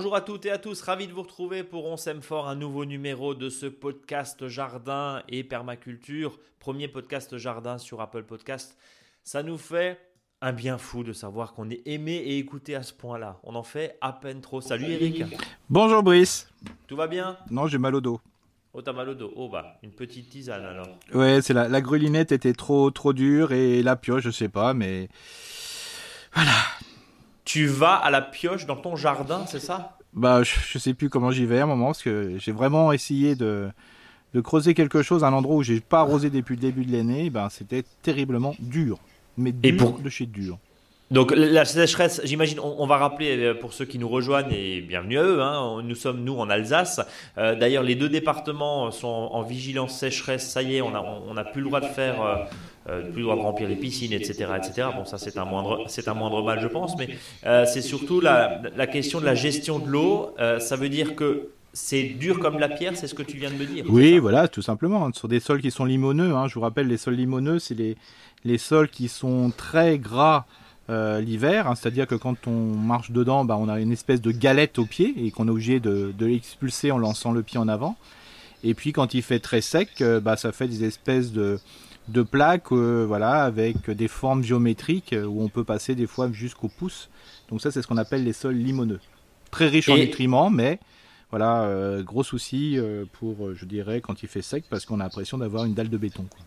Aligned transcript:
Bonjour 0.00 0.16
à 0.16 0.22
toutes 0.22 0.46
et 0.46 0.50
à 0.50 0.56
tous, 0.56 0.80
ravi 0.80 1.08
de 1.08 1.12
vous 1.12 1.20
retrouver 1.20 1.62
pour 1.62 1.84
On 1.84 1.98
s'aime 1.98 2.22
fort, 2.22 2.48
un 2.48 2.54
nouveau 2.54 2.86
numéro 2.86 3.34
de 3.34 3.50
ce 3.50 3.66
podcast 3.66 4.48
jardin 4.48 5.22
et 5.28 5.44
permaculture, 5.44 6.38
premier 6.58 6.88
podcast 6.88 7.36
jardin 7.36 7.76
sur 7.76 8.00
Apple 8.00 8.22
Podcast. 8.22 8.78
Ça 9.24 9.42
nous 9.42 9.58
fait 9.58 10.00
un 10.40 10.54
bien 10.54 10.78
fou 10.78 11.04
de 11.04 11.12
savoir 11.12 11.52
qu'on 11.52 11.68
est 11.68 11.86
aimé 11.86 12.14
et 12.14 12.38
écouté 12.38 12.74
à 12.74 12.82
ce 12.82 12.94
point-là. 12.94 13.40
On 13.42 13.54
en 13.54 13.62
fait 13.62 13.98
à 14.00 14.14
peine 14.14 14.40
trop. 14.40 14.62
Salut 14.62 14.86
Eric. 14.86 15.22
Bonjour 15.68 16.02
Brice. 16.02 16.48
Tout 16.86 16.96
va 16.96 17.06
bien? 17.06 17.36
Non, 17.50 17.66
j'ai 17.66 17.76
mal 17.76 17.94
au 17.94 18.00
dos. 18.00 18.22
Oh, 18.72 18.80
t'as 18.80 18.94
mal 18.94 19.10
au 19.10 19.14
dos. 19.14 19.34
Oh, 19.36 19.50
bah, 19.50 19.76
une 19.82 19.92
petite 19.92 20.30
tisane 20.30 20.64
alors. 20.64 20.88
Ouais, 21.12 21.42
c'est 21.42 21.52
la, 21.52 21.68
la 21.68 21.82
grelinette 21.82 22.32
était 22.32 22.54
trop, 22.54 22.90
trop 22.90 23.12
dure 23.12 23.52
et 23.52 23.82
la 23.82 23.96
pioche, 23.96 24.22
je 24.22 24.30
sais 24.30 24.48
pas, 24.48 24.72
mais. 24.72 25.10
Voilà. 26.32 26.54
Tu 27.44 27.66
vas 27.66 27.96
à 27.96 28.10
la 28.10 28.22
pioche 28.22 28.64
dans 28.64 28.76
ton 28.76 28.94
jardin, 28.94 29.44
c'est 29.44 29.58
ça? 29.58 29.98
Bah, 30.12 30.42
je, 30.42 30.54
je 30.68 30.78
sais 30.78 30.94
plus 30.94 31.08
comment 31.08 31.30
j'y 31.30 31.46
vais 31.46 31.60
à 31.60 31.64
un 31.64 31.66
moment 31.66 31.86
parce 31.86 32.02
que 32.02 32.34
j'ai 32.38 32.52
vraiment 32.52 32.92
essayé 32.92 33.34
de, 33.36 33.68
de 34.34 34.40
creuser 34.40 34.74
quelque 34.74 35.02
chose 35.02 35.22
à 35.24 35.28
un 35.28 35.32
endroit 35.32 35.56
où 35.56 35.62
j'ai 35.62 35.80
pas 35.80 36.00
arrosé 36.00 36.30
depuis 36.30 36.56
le 36.56 36.60
début 36.62 36.84
de 36.84 36.92
l'année. 36.96 37.30
Ben, 37.30 37.48
c'était 37.48 37.84
terriblement 38.02 38.54
dur. 38.58 38.98
Mais 39.36 39.52
dur 39.52 39.60
Et 39.72 39.76
pour- 39.76 39.98
de 40.00 40.08
chez 40.08 40.26
dur. 40.26 40.58
Donc 41.10 41.32
la 41.34 41.64
sécheresse, 41.64 42.20
j'imagine, 42.22 42.60
on, 42.60 42.76
on 42.78 42.86
va 42.86 42.96
rappeler 42.96 43.36
euh, 43.36 43.54
pour 43.54 43.72
ceux 43.72 43.84
qui 43.84 43.98
nous 43.98 44.08
rejoignent 44.08 44.52
et 44.52 44.80
bienvenue 44.80 45.18
à 45.18 45.24
eux. 45.24 45.42
Hein, 45.42 45.82
nous 45.82 45.96
sommes 45.96 46.22
nous 46.22 46.36
en 46.36 46.48
Alsace. 46.48 47.00
Euh, 47.36 47.56
D'ailleurs, 47.56 47.82
les 47.82 47.96
deux 47.96 48.08
départements 48.08 48.92
sont 48.92 49.08
en, 49.08 49.34
en 49.34 49.42
vigilance 49.42 49.98
sécheresse. 49.98 50.48
Ça 50.48 50.62
y 50.62 50.76
est, 50.76 50.82
on 50.82 50.94
a 50.94 51.00
on 51.00 51.34
plus 51.50 51.62
le 51.62 51.66
droit 51.66 51.80
de 51.80 51.86
faire, 51.86 52.22
euh, 52.22 52.36
euh, 52.88 53.02
plus 53.10 53.16
le 53.16 53.22
droit 53.24 53.34
de 53.34 53.40
remplir 53.40 53.68
les 53.68 53.74
piscines, 53.74 54.12
etc., 54.12 54.52
etc. 54.56 54.88
Bon, 54.94 55.04
ça 55.04 55.18
c'est 55.18 55.36
un 55.36 55.44
moindre, 55.44 55.82
c'est 55.88 56.06
un 56.06 56.14
moindre 56.14 56.44
mal, 56.44 56.60
je 56.60 56.68
pense, 56.68 56.96
mais 56.96 57.08
euh, 57.44 57.64
c'est 57.66 57.82
surtout 57.82 58.20
la, 58.20 58.62
la 58.76 58.86
question 58.86 59.18
de 59.18 59.24
la 59.24 59.34
gestion 59.34 59.80
de 59.80 59.88
l'eau. 59.88 60.36
Ça 60.60 60.76
veut 60.76 60.88
dire 60.88 61.16
que 61.16 61.48
c'est 61.72 62.04
dur 62.04 62.38
comme 62.38 62.60
la 62.60 62.68
pierre, 62.68 62.96
c'est 62.96 63.08
ce 63.08 63.14
que 63.16 63.24
tu 63.24 63.36
viens 63.36 63.50
de 63.50 63.56
me 63.56 63.64
dire. 63.64 63.84
Oui, 63.88 64.18
voilà, 64.18 64.46
tout 64.46 64.62
simplement. 64.62 65.12
Sur 65.12 65.26
des 65.26 65.40
sols 65.40 65.60
qui 65.60 65.72
sont 65.72 65.84
limoneux, 65.86 66.36
hein, 66.36 66.46
je 66.46 66.54
vous 66.54 66.60
rappelle, 66.60 66.86
les 66.86 66.98
sols 66.98 67.14
limoneux, 67.14 67.58
c'est 67.58 67.74
les, 67.74 67.96
les 68.44 68.58
sols 68.58 68.88
qui 68.88 69.08
sont 69.08 69.50
très 69.56 69.98
gras 69.98 70.46
euh, 70.90 71.20
l'hiver, 71.20 71.68
hein, 71.68 71.74
c'est-à-dire 71.74 72.06
que 72.06 72.16
quand 72.16 72.46
on 72.46 72.74
marche 72.74 73.12
dedans, 73.12 73.44
bah, 73.44 73.56
on 73.58 73.68
a 73.68 73.80
une 73.80 73.92
espèce 73.92 74.20
de 74.20 74.32
galette 74.32 74.78
au 74.78 74.84
pied 74.84 75.14
et 75.16 75.30
qu'on 75.30 75.46
est 75.46 75.50
obligé 75.50 75.80
de, 75.80 76.12
de 76.16 76.26
l'expulser 76.26 76.90
en 76.90 76.98
lançant 76.98 77.32
le 77.32 77.42
pied 77.42 77.58
en 77.58 77.68
avant. 77.68 77.96
Et 78.64 78.74
puis 78.74 78.92
quand 78.92 79.14
il 79.14 79.22
fait 79.22 79.38
très 79.38 79.60
sec, 79.60 79.88
euh, 80.00 80.20
bah, 80.20 80.36
ça 80.36 80.52
fait 80.52 80.68
des 80.68 80.84
espèces 80.84 81.32
de, 81.32 81.58
de 82.08 82.22
plaques 82.22 82.72
euh, 82.72 83.04
voilà, 83.06 83.44
avec 83.44 83.88
des 83.90 84.08
formes 84.08 84.42
géométriques 84.42 85.14
où 85.14 85.42
on 85.42 85.48
peut 85.48 85.64
passer 85.64 85.94
des 85.94 86.06
fois 86.06 86.30
jusqu'au 86.32 86.68
pouce. 86.68 87.08
Donc 87.48 87.60
ça, 87.62 87.70
c'est 87.70 87.80
ce 87.82 87.86
qu'on 87.86 87.96
appelle 87.96 88.24
les 88.24 88.32
sols 88.34 88.56
limoneux. 88.56 89.00
Très 89.50 89.68
riches 89.68 89.88
en 89.88 89.96
nutriments, 89.96 90.50
mais 90.50 90.78
voilà, 91.30 91.98
gros 92.02 92.22
souci 92.22 92.78
pour, 93.14 93.54
je 93.54 93.64
dirais, 93.64 94.00
quand 94.00 94.22
il 94.22 94.28
fait 94.28 94.42
sec, 94.42 94.64
parce 94.70 94.84
qu'on 94.84 95.00
a 95.00 95.04
l'impression 95.04 95.38
d'avoir 95.38 95.64
une 95.64 95.74
dalle 95.74 95.88
de 95.88 95.98
béton. 95.98 96.24
quoi. 96.30 96.40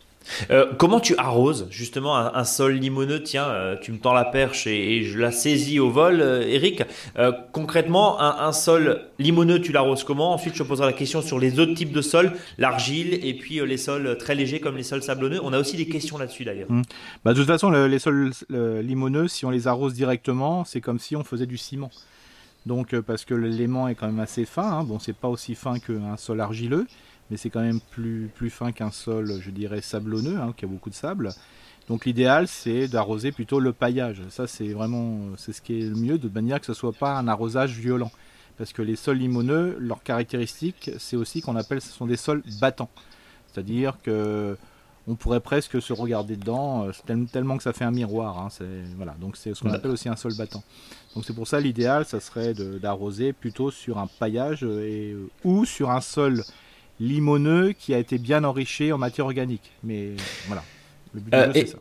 Euh, 0.52 0.72
comment 0.78 1.00
tu 1.00 1.16
arroses 1.18 1.68
justement 1.70 2.16
un, 2.18 2.44
sol 2.44 2.74
limoneux? 2.74 3.22
Tiens, 3.24 3.48
euh, 3.48 3.76
tu 3.82 3.92
me 3.92 3.98
tends 4.00 4.14
la 4.14 4.26
perche 4.26 4.68
et, 4.68 5.04
je 5.04 5.20
la 5.20 5.32
saisis 5.32 5.80
au 5.80 5.90
vol, 5.90 6.22
euh, 6.22 6.42
Eric. 6.48 6.84
Euh, 7.18 7.32
concrètement, 7.52 8.20
un, 8.22 8.52
sol 8.52 9.06
limoneux, 9.20 9.60
tu 9.62 9.72
l'arroses 9.72 10.04
comment? 10.04 10.34
Ensuite, 10.34 10.54
je 10.56 10.64
te 10.64 10.68
poserai 10.68 10.88
la 10.88 10.94
question 10.94 11.22
sur 11.22 11.40
les 11.40 11.60
autres 11.60 11.74
types 11.74 11.92
de 11.92 12.02
sols, 12.02 12.34
l'argile 12.58 13.20
et 13.26 13.34
puis 13.34 13.60
les 13.66 13.78
sols 13.78 14.18
très 14.18 14.36
légers 14.36 14.60
comme 14.60 14.78
les 14.78 14.84
sols 14.84 15.04
sablonneux. 15.04 15.40
On 15.44 15.54
a 15.54 15.60
aussi 15.60 15.78
des 15.78 15.88
questions 15.88 16.18
là-dessus 16.18 16.46
d'ailleurs. 16.46 16.68
Bah, 17.24 17.34
de 17.34 17.40
toute 17.40 17.48
façon, 17.48 17.70
le- 17.70 17.88
les 17.88 18.00
sols 18.00 18.32
limoneux, 18.50 19.28
si 19.28 19.46
on 19.46 19.50
les 19.50 19.68
arrose 19.68 19.94
directement, 19.94 20.64
c'est 20.66 20.82
comme 20.82 21.00
si 21.00 21.16
on 21.16 21.24
faisait 21.24 21.46
du 21.46 21.58
ciment. 21.58 21.90
Donc, 22.66 22.98
parce 23.02 23.26
que 23.26 23.34
l'élément 23.34 23.88
est 23.90 23.96
quand 23.96 24.08
même 24.08 24.20
assez 24.22 24.46
fin. 24.46 24.64
hein. 24.72 24.84
Bon, 24.84 24.98
c'est 25.00 25.16
pas 25.16 25.28
aussi 25.28 25.54
fin 25.56 25.80
qu'un 25.80 26.16
sol 26.18 26.40
argileux, 26.40 26.88
mais 27.34 27.38
c'est 27.38 27.50
quand 27.50 27.62
même 27.62 27.80
plus, 27.80 28.30
plus 28.36 28.52
fin 28.52 28.72
qu'un 28.72 28.92
sol, 28.92 29.42
je 29.42 29.50
dirais, 29.50 29.82
sablonneux, 29.82 30.38
hein, 30.38 30.54
qui 30.56 30.66
a 30.66 30.68
beaucoup 30.68 30.92
de 30.92 30.96
sable. 30.96 31.32
Donc, 31.88 32.06
l'idéal, 32.06 32.48
c'est 32.48 32.88
d'arroser 32.88 33.32
plutôt 33.32 33.60
le 33.60 33.74
paillage. 33.74 34.22
Ça, 34.30 34.46
c'est 34.46 34.68
vraiment, 34.68 35.18
c'est 35.36 35.52
ce 35.52 35.60
qui 35.60 35.80
est 35.80 35.90
le 35.90 35.96
mieux, 35.96 36.20
de 36.20 36.30
manière 36.30 36.60
que 36.60 36.68
ce 36.68 36.76
soit 36.76 36.94
pas 36.94 37.18
un 37.18 37.28
arrosage 37.28 37.72
violent. 37.76 38.12
Parce 38.56 38.72
que 38.72 38.84
les 38.84 38.96
sols 38.96 39.18
limoneux, 39.18 39.76
leur 39.80 40.04
caractéristique, 40.04 40.92
c'est 41.00 41.16
aussi 41.16 41.42
qu'on 41.42 41.56
appelle, 41.56 41.82
ce 41.82 41.90
sont 41.92 42.06
des 42.06 42.18
sols 42.18 42.44
battants. 42.62 42.92
C'est-à-dire 43.52 43.98
que 44.04 44.56
on 45.08 45.16
pourrait 45.16 45.42
presque 45.42 45.82
se 45.82 45.92
regarder 45.92 46.38
dedans, 46.38 46.88
euh, 46.88 47.26
tellement 47.32 47.58
que 47.58 47.64
ça 47.64 47.74
fait 47.74 47.84
un 47.84 47.92
miroir. 47.92 48.40
hein, 48.40 48.48
voilà, 48.96 49.16
donc 49.20 49.36
c'est 49.36 49.54
ce 49.54 49.60
qu'on 49.60 49.66
D'accord. 49.66 49.80
appelle 49.80 49.92
aussi 49.92 50.08
un 50.08 50.16
sol 50.16 50.34
battant. 50.38 50.64
Donc 51.16 51.26
c'est 51.26 51.34
pour 51.34 51.48
ça 51.48 51.60
l'idéal, 51.60 52.06
ça 52.06 52.20
serait 52.20 52.54
d'arroser 52.54 53.34
plutôt 53.34 53.70
sur 53.70 53.98
un 53.98 54.08
paillage 54.08 54.64
et, 54.64 55.12
euh, 55.12 55.30
ou 55.44 55.66
sur 55.66 55.92
un 55.92 56.02
sol 56.02 56.44
limoneux 57.08 57.74
qui 57.74 57.94
a 57.94 58.00
été 58.00 58.18
bien 58.18 58.44
enrichi 58.44 58.92
en 58.92 58.98
matière 58.98 59.26
organique. 59.26 59.72
Mais 59.84 60.12
voilà, 60.48 60.64
le 61.14 61.20
but 61.22 61.34
Euh, 61.34 61.52
c'est 61.54 61.66
ça. 61.68 61.78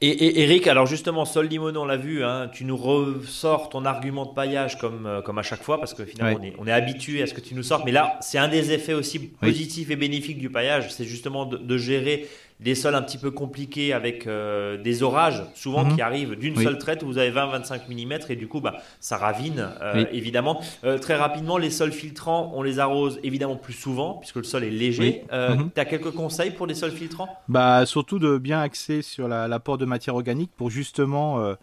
Et, 0.00 0.08
et- 0.08 0.42
Eric, 0.42 0.66
alors 0.66 0.86
justement, 0.86 1.24
sol 1.24 1.46
limoneux, 1.46 1.78
on 1.78 1.84
l'a 1.86 1.96
vu, 1.96 2.24
hein, 2.24 2.50
tu 2.52 2.64
nous 2.64 2.76
ressors 2.76 3.68
ton 3.70 3.84
argument 3.86 4.26
de 4.26 4.34
paillage 4.34 4.76
comme, 4.76 5.06
euh, 5.06 5.22
comme 5.22 5.38
à 5.38 5.42
chaque 5.42 5.62
fois, 5.62 5.78
parce 5.78 5.94
que 5.94 6.04
finalement, 6.04 6.38
Ouais. 6.40 6.52
on, 6.58 6.62
est, 6.62 6.62
on 6.64 6.66
est 6.66 6.72
habitué 6.72 7.22
à 7.22 7.26
ce 7.26 7.32
que 7.32 7.40
tu 7.40 7.54
nous 7.54 7.62
sortes. 7.62 7.84
Mais 7.86 7.92
là, 7.92 8.18
c'est 8.20 8.36
un 8.38 8.48
des 8.48 8.72
effets 8.72 8.92
aussi 8.92 9.18
positifs 9.18 9.90
et 9.90 9.96
bénéfiques 9.96 10.38
du 10.38 10.50
paillage, 10.50 10.92
c'est 10.92 11.04
justement 11.04 11.46
de, 11.46 11.56
de 11.56 11.78
gérer 11.78 12.28
des 12.60 12.74
sols 12.76 12.94
un 12.94 13.02
petit 13.02 13.18
peu 13.18 13.30
compliqués 13.32 13.92
avec 13.92 14.26
euh, 14.26 14.76
des 14.80 15.02
orages, 15.02 15.42
souvent 15.54 15.84
Mhm. 15.84 15.94
qui 15.96 16.02
arrivent 16.02 16.36
d'une 16.36 16.56
Oui. 16.56 16.64
seule 16.64 16.78
traite 16.78 17.02
où 17.02 17.06
vous 17.06 17.18
avez 17.18 17.30
20-25 17.30 17.88
mm, 17.88 18.30
et 18.30 18.36
du 18.36 18.46
coup, 18.46 18.60
bah, 18.60 18.76
ça 19.00 19.16
ravine, 19.16 19.68
euh, 19.82 19.92
Oui. 19.96 20.06
évidemment. 20.12 20.60
Euh, 20.84 20.96
très 20.98 21.16
rapidement, 21.16 21.58
les 21.58 21.70
sols 21.70 21.92
filtrants, 21.92 22.52
on 22.54 22.62
les 22.62 22.78
arrose 22.78 23.18
évidemment 23.24 23.56
plus 23.56 23.72
souvent, 23.72 24.14
puisque 24.14 24.36
le 24.36 24.44
sol 24.44 24.62
est 24.64 24.70
léger. 24.70 25.24
Oui. 25.30 25.36
Mhm. 25.56 25.70
Tu 25.74 25.80
as 25.80 25.84
quelques 25.84 26.12
conseils 26.12 26.52
pour 26.52 26.66
les 26.66 26.74
sols 26.74 26.92
filtrants? 26.92 27.28
Bah, 27.48 27.84
surtout 27.86 28.18
de 28.20 28.38
bien 28.38 28.60
axer 28.60 29.02
sur 29.02 29.26
la- 29.28 29.48
l'apport 29.48 29.76
de 29.76 29.84
matière 29.84 30.14
organique 30.14 30.50
pour 30.56 30.70
justement, 30.70 31.54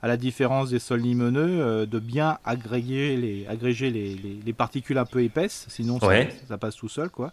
à 0.00 0.06
la 0.08 0.16
différence 0.16 0.70
des 0.70 0.78
sols 0.78 1.00
limoneux, 1.00 1.60
euh, 1.60 1.84
de 1.86 1.98
bien 1.98 2.38
agréger 2.44 3.16
les, 3.16 3.46
agréger 3.48 3.90
les, 3.90 4.14
les- 4.14 4.38
les 4.46 4.52
particules 4.52 4.96
un 4.96 5.04
peu 5.04 5.22
épaisses, 5.22 5.66
sinon 5.68 5.98
ça, 6.00 6.08
ça 6.48 6.56
passe 6.56 6.76
tout 6.76 6.88
seul. 6.88 7.10
quoi. 7.10 7.32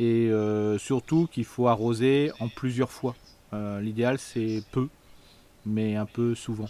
Et 0.00 0.28
euh, 0.30 0.78
surtout 0.78 1.28
qu'il 1.30 1.44
faut 1.44 1.68
arroser 1.68 2.32
en 2.40 2.48
plusieurs 2.48 2.90
fois. 2.90 3.14
Euh, 3.52 3.80
L'idéal 3.80 4.18
c'est 4.18 4.62
peu, 4.72 4.88
mais 5.66 5.94
un 5.94 6.06
peu 6.06 6.34
souvent. 6.34 6.68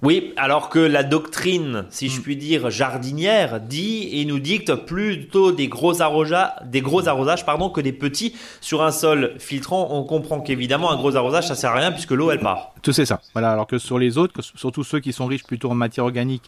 Oui, 0.00 0.32
alors 0.36 0.68
que 0.68 0.78
la 0.78 1.02
doctrine, 1.02 1.84
si 1.90 2.08
je 2.08 2.20
Mm. 2.20 2.22
puis 2.22 2.36
dire, 2.36 2.70
jardinière, 2.70 3.60
dit 3.60 4.08
et 4.12 4.24
nous 4.24 4.38
dicte 4.38 4.72
plutôt 4.76 5.50
des 5.50 5.66
gros 5.66 6.00
arrosages, 6.00 6.52
des 6.66 6.80
gros 6.82 7.08
arrosages 7.08 7.44
pardon, 7.44 7.68
que 7.68 7.80
des 7.80 7.92
petits 7.92 8.36
sur 8.60 8.84
un 8.84 8.92
sol 8.92 9.34
filtrant. 9.40 9.88
On 9.90 10.04
comprend 10.04 10.40
qu'évidemment 10.40 10.92
un 10.92 10.96
gros 10.96 11.16
arrosage 11.16 11.48
ça 11.48 11.56
sert 11.56 11.70
à 11.72 11.74
rien 11.80 11.90
puisque 11.90 12.12
l'eau 12.12 12.30
elle 12.30 12.38
part. 12.38 12.74
Tout 12.82 12.92
c'est 12.92 13.06
ça. 13.06 13.20
Voilà. 13.32 13.50
Alors 13.50 13.66
que 13.66 13.78
sur 13.78 13.98
les 13.98 14.18
autres, 14.18 14.34
que- 14.34 14.42
surtout 14.42 14.84
ceux 14.84 15.00
qui 15.00 15.12
sont 15.12 15.26
riches 15.26 15.42
plutôt 15.44 15.68
en 15.68 15.74
matière 15.74 16.04
organique 16.04 16.44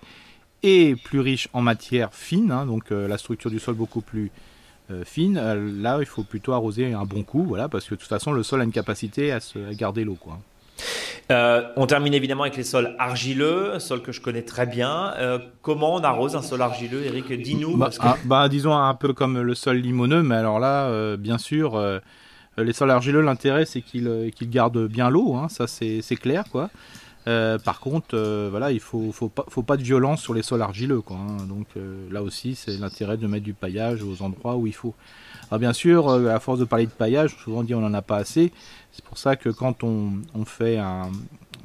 et 0.63 0.95
plus 0.95 1.19
riches 1.19 1.49
en 1.53 1.61
matière 1.63 2.11
fine, 2.15 2.53
hein, 2.53 2.67
donc 2.67 2.93
euh, 2.93 3.09
la 3.09 3.19
structure 3.19 3.51
du 3.51 3.59
sol 3.59 3.75
beaucoup 3.75 4.01
plus 4.03 4.31
fine, 5.05 5.39
euh, 5.39 5.71
là 5.81 5.99
il 6.01 6.07
faut 6.07 6.23
plutôt 6.23 6.53
arroser 6.53 6.93
un 6.93 7.05
bon 7.05 7.23
coup, 7.23 7.45
voilà, 7.45 7.69
parce 7.69 7.85
que 7.87 7.95
de 7.95 8.01
toute 8.01 8.09
façon 8.09 8.33
le 8.33 8.43
sol 8.43 8.61
a 8.61 8.65
une 8.65 8.73
capacité 8.73 9.33
à, 9.33 9.41
se, 9.41 9.59
à 9.59 9.75
garder 9.75 10.05
l'eau, 10.05 10.17
quoi. 10.21 10.39
Euh, 11.31 11.63
on 11.77 11.87
termine 11.87 12.15
évidemment 12.15 12.43
avec 12.45 12.57
les 12.57 12.65
sols 12.65 12.95
argileux, 12.99 13.79
sol 13.79 14.03
que 14.03 14.13
je 14.13 14.21
connais 14.21 14.43
très 14.43 14.67
bien. 14.67 15.13
Euh, 15.19 15.39
comment 15.63 15.95
on 15.95 16.03
arrose 16.03 16.35
un 16.37 16.43
sol 16.43 16.63
argileux, 16.63 17.05
Eric? 17.05 17.31
Dis-nous. 17.33 17.77
Bah, 17.77 17.91
que- 17.91 17.97
ah, 18.01 18.17
bah, 18.25 18.49
disons 18.49 18.75
un 18.75 18.95
peu 18.95 19.13
comme 19.13 19.41
le 19.41 19.55
sol 19.55 19.77
limoneux, 19.77 20.23
mais 20.23 20.37
alors 20.37 20.59
là, 20.59 20.87
euh, 20.87 21.17
bien 21.17 21.39
sûr, 21.39 21.77
euh, 21.77 21.99
les 22.59 22.73
sols 22.73 22.91
argileux, 22.91 23.21
l'intérêt 23.21 23.65
c'est 23.67 23.83
qu'ils 23.83 24.09
euh, 24.09 24.31
gardent 24.43 24.87
bien 24.89 25.11
l'eau, 25.11 25.35
hein, 25.37 25.49
ça 25.49 25.67
c'est 25.67 26.01
c'est 26.03 26.17
clair, 26.17 26.45
quoi. 26.51 26.71
Euh, 27.27 27.59
par 27.59 27.81
contre, 27.81 28.15
euh, 28.15 28.49
voilà, 28.51 28.73
il 28.73 28.81
faut, 28.81 29.13
faut 29.13 29.29
pas, 29.29 29.77
de 29.77 29.83
violence 29.83 30.23
sur 30.23 30.33
les 30.33 30.43
sols 30.43 30.63
argileux, 30.63 31.03
quoi. 31.03 31.17
hein. 31.19 31.37
Donc 31.49 31.67
euh, 31.77 32.09
là 32.11 32.23
aussi, 32.23 32.55
c'est 32.55 32.79
l'intérêt 32.79 33.19
de 33.19 33.27
mettre 33.27 33.45
du 33.45 33.53
paillage 33.53 34.03
aux 34.03 34.23
endroits 34.23 34.57
où 34.57 34.67
il 34.67 34.75
faut. 34.75 34.95
Alors 35.51 35.59
bien 35.61 35.73
sûr, 35.75 36.09
à 36.09 36.41
force 36.41 36.59
de 36.59 36.65
parler 36.65 36.87
de 36.87 36.91
paillage, 36.93 37.37
souvent 37.45 37.63
dit 37.63 37.75
on 37.75 37.85
en 37.85 37.93
a 37.93 38.03
pas 38.03 38.17
assez. 38.17 38.53
C'est 38.93 39.05
pour 39.05 39.19
ça 39.19 39.37
que 39.37 39.51
quand 39.51 39.85
on, 39.85 40.13
fait 40.47 40.79
un- 40.79 41.11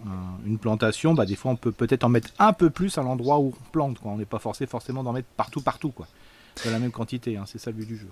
un- 0.06 0.46
une 0.46 0.57
plantation, 0.57 1.13
bah, 1.13 1.25
des 1.25 1.36
fois 1.36 1.52
on 1.52 1.56
peut 1.56 1.72
peut-être 1.72 2.04
en 2.04 2.10
mettre 2.10 2.30
un 2.38 2.51
peu 2.51 2.69
plus 2.69 2.98
à 2.98 3.01
l'endroit 3.04 3.40
où 3.40 3.54
on 3.56 3.72
plante. 3.72 4.00
Quoi. 4.00 4.12
On 4.12 4.18
n'est 4.18 4.25
pas 4.25 4.40
forcé 4.40 4.66
forcément 4.68 5.04
d'en 5.04 5.13
mettre 5.13 5.30
partout, 5.38 5.62
partout, 5.62 5.92
quoi. 5.92 6.08
De 6.66 6.69
la 6.69 6.80
même 6.80 6.92
quantité, 6.92 7.38
hein, 7.38 7.44
c'est 7.46 7.60
ça 7.60 7.72
le 7.72 7.78
but 7.78 7.88
du 7.88 7.96
jeu. 7.98 8.08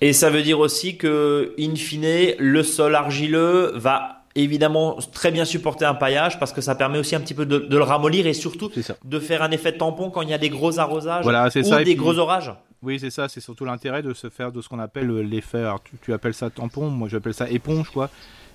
Et 0.00 0.12
ça 0.12 0.28
veut 0.28 0.42
dire 0.42 0.58
aussi 0.58 0.96
que, 0.96 1.54
in 1.58 1.76
fine, 1.76 2.34
le 2.38 2.62
sol 2.64 2.94
argileux 2.96 3.72
va 3.76 4.23
évidemment 4.34 4.96
très 5.12 5.30
bien 5.30 5.44
supporter 5.44 5.84
un 5.84 5.94
paillage 5.94 6.38
parce 6.38 6.52
que 6.52 6.60
ça 6.60 6.74
permet 6.74 6.98
aussi 6.98 7.14
un 7.14 7.20
petit 7.20 7.34
peu 7.34 7.46
de, 7.46 7.58
de 7.58 7.76
le 7.76 7.82
ramollir 7.84 8.26
et 8.26 8.32
surtout 8.34 8.70
de 9.04 9.18
faire 9.20 9.42
un 9.42 9.50
effet 9.52 9.72
de 9.72 9.78
tampon 9.78 10.10
quand 10.10 10.22
il 10.22 10.30
y 10.30 10.34
a 10.34 10.38
des 10.38 10.48
gros 10.48 10.78
arrosages 10.78 11.22
Voilà, 11.22 11.46
ou 11.46 11.50
ça. 11.62 11.78
des 11.78 11.84
puis- 11.84 11.94
gros 11.94 12.18
orages. 12.18 12.52
Oui, 12.82 12.98
c'est 13.00 13.10
ça, 13.10 13.28
c'est 13.28 13.40
surtout 13.40 13.64
l'intérêt 13.64 14.02
de 14.02 14.12
se 14.12 14.28
faire 14.28 14.52
de 14.52 14.60
ce 14.60 14.68
qu'on 14.68 14.78
appelle 14.78 15.08
euh, 15.10 15.22
l'effet. 15.22 15.64
Tu, 15.84 15.92
tu 16.02 16.12
appelles 16.12 16.34
ça 16.34 16.50
tampon, 16.50 16.90
moi 16.90 17.08
j'appelle 17.08 17.32
ça 17.32 17.48
éponge, 17.48 17.88
quoi. 17.90 18.10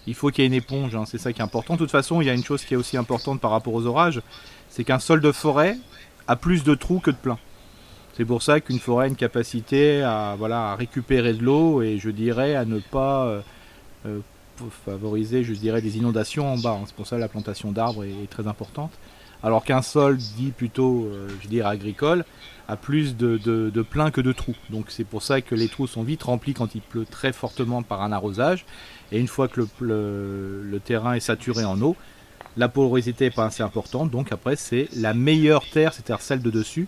Il 0.05 0.13
faut 0.13 0.29
qu'il 0.29 0.43
y 0.43 0.45
ait 0.45 0.47
une 0.47 0.53
éponge, 0.53 0.95
hein, 0.95 1.05
c'est 1.07 1.17
ça 1.17 1.33
qui 1.33 1.39
est 1.39 1.43
important. 1.43 1.73
De 1.73 1.79
toute 1.79 1.89
façon, 1.91 2.21
il 2.21 2.27
y 2.27 2.29
a 2.29 2.33
une 2.33 2.43
chose 2.43 2.63
qui 2.63 2.73
est 2.75 2.77
aussi 2.77 2.95
importante 2.95 3.41
par 3.41 3.49
rapport 3.51 3.73
aux 3.73 3.85
orages, 3.87 4.21
c'est 4.69 4.83
qu'un 4.83 4.99
sol 4.99 5.19
de 5.21 5.31
forêt 5.31 5.77
a 6.27 6.35
plus 6.35 6.63
de 6.63 6.75
trous 6.75 6.99
que 6.99 7.09
de 7.11 7.15
plein. 7.15 7.37
C'est 8.15 8.25
pour 8.25 8.43
ça 8.43 8.59
qu'une 8.59 8.79
forêt 8.79 9.05
a 9.05 9.07
une 9.07 9.15
capacité 9.15 10.03
à, 10.03 10.35
voilà, 10.37 10.71
à 10.71 10.75
récupérer 10.75 11.33
de 11.33 11.41
l'eau 11.43 11.81
et 11.81 11.97
je 11.97 12.09
dirais 12.11 12.53
à 12.55 12.65
ne 12.65 12.79
pas 12.79 13.41
favoriser, 14.69 15.43
je 15.43 15.53
dirais, 15.53 15.81
des 15.81 15.97
inondations 15.97 16.51
en 16.51 16.57
bas. 16.57 16.77
Hein. 16.79 16.83
C'est 16.85 16.95
pour 16.95 17.07
ça 17.07 17.15
que 17.15 17.21
la 17.21 17.27
plantation 17.27 17.71
d'arbres 17.71 18.03
est, 18.03 18.29
très 18.29 18.47
importante. 18.47 18.91
Alors 19.41 19.63
qu'un 19.63 19.81
sol 19.81 20.17
dit 20.17 20.51
plutôt, 20.51 21.09
je 21.41 21.47
dirais, 21.47 21.69
agricole, 21.69 22.25
a 22.69 22.75
plus 22.75 23.15
de, 23.15 23.81
pleins 23.89 24.11
que 24.11 24.21
de 24.21 24.31
trous. 24.31 24.55
Donc 24.69 24.87
c'est 24.89 25.03
pour 25.03 25.23
ça 25.23 25.41
que 25.41 25.55
les 25.55 25.67
trous 25.69 25.87
sont 25.87 26.03
vite 26.03 26.23
remplis 26.23 26.53
quand 26.53 26.75
il 26.75 26.81
pleut 26.81 27.05
très 27.09 27.33
fortement 27.33 27.81
par 27.81 28.01
un 28.01 28.11
arrosage. 28.11 28.65
Et 29.11 29.19
une 29.19 29.27
fois 29.27 29.47
que 29.47 29.61
le, 29.79 30.61
le, 30.63 30.79
terrain 30.79 31.13
est 31.13 31.19
saturé 31.19 31.65
en 31.65 31.81
eau, 31.81 31.95
la 32.57 32.69
porosité 32.69 33.25
n'est 33.25 33.31
pas 33.31 33.45
assez 33.45 33.63
importante. 33.63 34.11
Donc 34.11 34.31
après, 34.31 34.55
c'est 34.55 34.87
la 34.95 35.15
meilleure 35.15 35.65
terre, 35.65 35.93
c'est-à-dire 35.93 36.21
celle 36.21 36.41
de 36.41 36.51
dessus, 36.51 36.87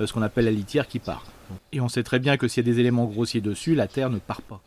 euh, 0.00 0.06
ce 0.06 0.12
qu'on 0.12 0.22
appelle 0.22 0.44
la 0.44 0.52
litière 0.52 0.86
qui 0.86 1.00
part. 1.00 1.24
Et 1.72 1.80
on 1.80 1.88
sait 1.88 2.02
très 2.02 2.18
bien 2.18 2.36
que 2.36 2.46
s'il 2.46 2.64
y 2.64 2.70
a 2.70 2.72
des 2.72 2.80
éléments 2.80 3.06
grossiers 3.06 3.40
dessus, 3.40 3.74
la 3.74 3.88
terre 3.88 4.10
ne 4.10 4.18
part 4.18 4.42
pas. 4.42 4.60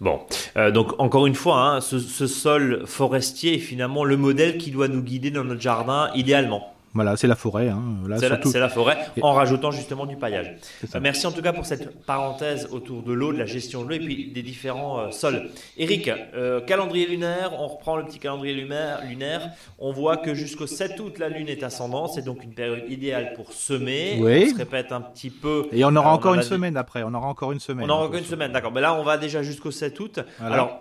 Bon, 0.00 0.20
euh, 0.56 0.70
donc 0.70 0.92
encore 0.98 1.26
une 1.26 1.34
fois, 1.34 1.58
hein, 1.58 1.80
ce, 1.80 1.98
ce, 1.98 2.26
sol 2.26 2.82
forestier 2.86 3.54
est 3.54 3.58
finalement 3.58 4.04
le 4.04 4.18
modèle 4.18 4.58
qui 4.58 4.70
doit 4.70 4.88
nous 4.88 5.02
guider 5.02 5.30
dans 5.30 5.44
notre 5.44 5.62
jardin 5.62 6.10
idéalement. 6.14 6.75
Voilà, 6.96 7.14
c'est 7.18 7.26
la 7.26 7.36
forêt. 7.36 7.68
Hein, 7.68 7.82
c'est 8.18 8.58
la, 8.58 8.70
forêt, 8.70 8.96
en 9.20 9.34
rajoutant 9.34 9.70
justement 9.70 10.06
du 10.06 10.16
paillage. 10.16 10.56
Euh, 10.94 10.98
merci 11.02 11.26
en 11.26 11.32
tout 11.32 11.42
cas 11.42 11.52
pour 11.52 11.66
cette 11.66 12.04
parenthèse 12.06 12.68
autour 12.72 13.02
de 13.02 13.12
l'eau, 13.12 13.34
de 13.34 13.38
la 13.38 13.44
gestion 13.44 13.84
de 13.84 13.90
l'eau 13.90 13.94
et 13.96 14.00
puis 14.00 14.32
des 14.32 14.42
différents 14.42 15.00
euh, 15.00 15.10
sols. 15.10 15.50
Eric, 15.76 16.08
euh, 16.08 16.62
calendrier 16.62 17.06
lunaire, 17.06 17.52
on 17.58 17.66
reprend 17.66 17.96
le 17.96 18.04
petit 18.06 18.18
calendrier 18.18 18.54
lunaire, 18.54 19.02
lunaire. 19.06 19.50
On 19.78 19.92
voit 19.92 20.16
que 20.16 20.32
jusqu'au 20.32 20.66
7 20.66 20.98
août, 20.98 21.18
la 21.18 21.28
lune 21.28 21.50
est 21.50 21.62
ascendante. 21.62 22.12
C'est 22.14 22.24
donc 22.24 22.42
une 22.42 22.54
période 22.54 22.84
idéale 22.88 23.34
pour 23.34 23.52
semer. 23.52 24.16
Oui. 24.18 24.46
On 24.46 24.54
se 24.54 24.56
répète 24.56 24.90
un 24.90 25.02
petit 25.02 25.28
peu. 25.28 25.66
Et 25.72 25.84
on 25.84 25.94
aura 25.94 26.14
encore 26.14 26.32
une 26.32 26.42
semaine 26.42 26.78
après. 26.78 27.02
On 27.02 27.12
aura 27.12 27.26
encore 27.26 27.52
une 27.52 27.60
semaine. 27.60 27.84
On 27.84 27.92
aura 27.92 28.04
encore 28.04 28.18
une 28.18 28.24
semaine, 28.24 28.52
d'accord. 28.52 28.72
Mais 28.72 28.80
là, 28.80 28.94
on 28.94 29.04
va 29.04 29.18
déjà 29.18 29.42
jusqu'au 29.42 29.70
7 29.70 30.00
août. 30.00 30.20
Alors, 30.40 30.80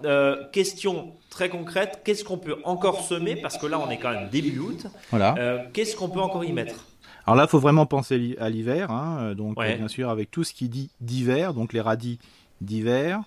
question 0.54 1.12
très 1.36 1.50
concrète, 1.50 2.00
qu'est-ce 2.06 2.24
qu'on 2.24 2.38
peut 2.38 2.56
encore 2.64 3.02
semer? 3.02 3.36
Parce 3.36 3.58
que 3.58 3.66
là, 3.68 3.78
on 3.78 3.90
est 3.90 3.98
quand 3.98 4.12
même 4.12 4.30
début 4.30 4.58
août. 4.58 4.88
Voilà. 5.10 5.36
Euh, 5.38 5.66
qu'est-ce 5.74 5.96
qu'on 5.96 6.08
peut 6.08 6.22
encore 6.22 6.46
y 6.46 6.54
mettre? 6.54 6.86
Alors 7.28 7.36
là, 7.36 7.44
il 7.44 7.50
faut 7.50 7.60
vraiment 7.60 7.86
penser 7.86 8.38
à 8.40 8.50
l'hiver. 8.50 8.90
Hein, 8.90 9.18
euh, 9.20 9.36
donc, 9.36 9.58
bien 9.62 9.90
sûr, 9.90 10.10
avec 10.10 10.32
tout 10.32 10.46
ce 10.46 10.54
qui 10.54 10.70
dit 10.70 10.90
d'hiver, 11.02 11.54
donc 11.54 11.74
les 11.74 11.82
radis 11.82 12.20
d'hiver. 12.62 13.22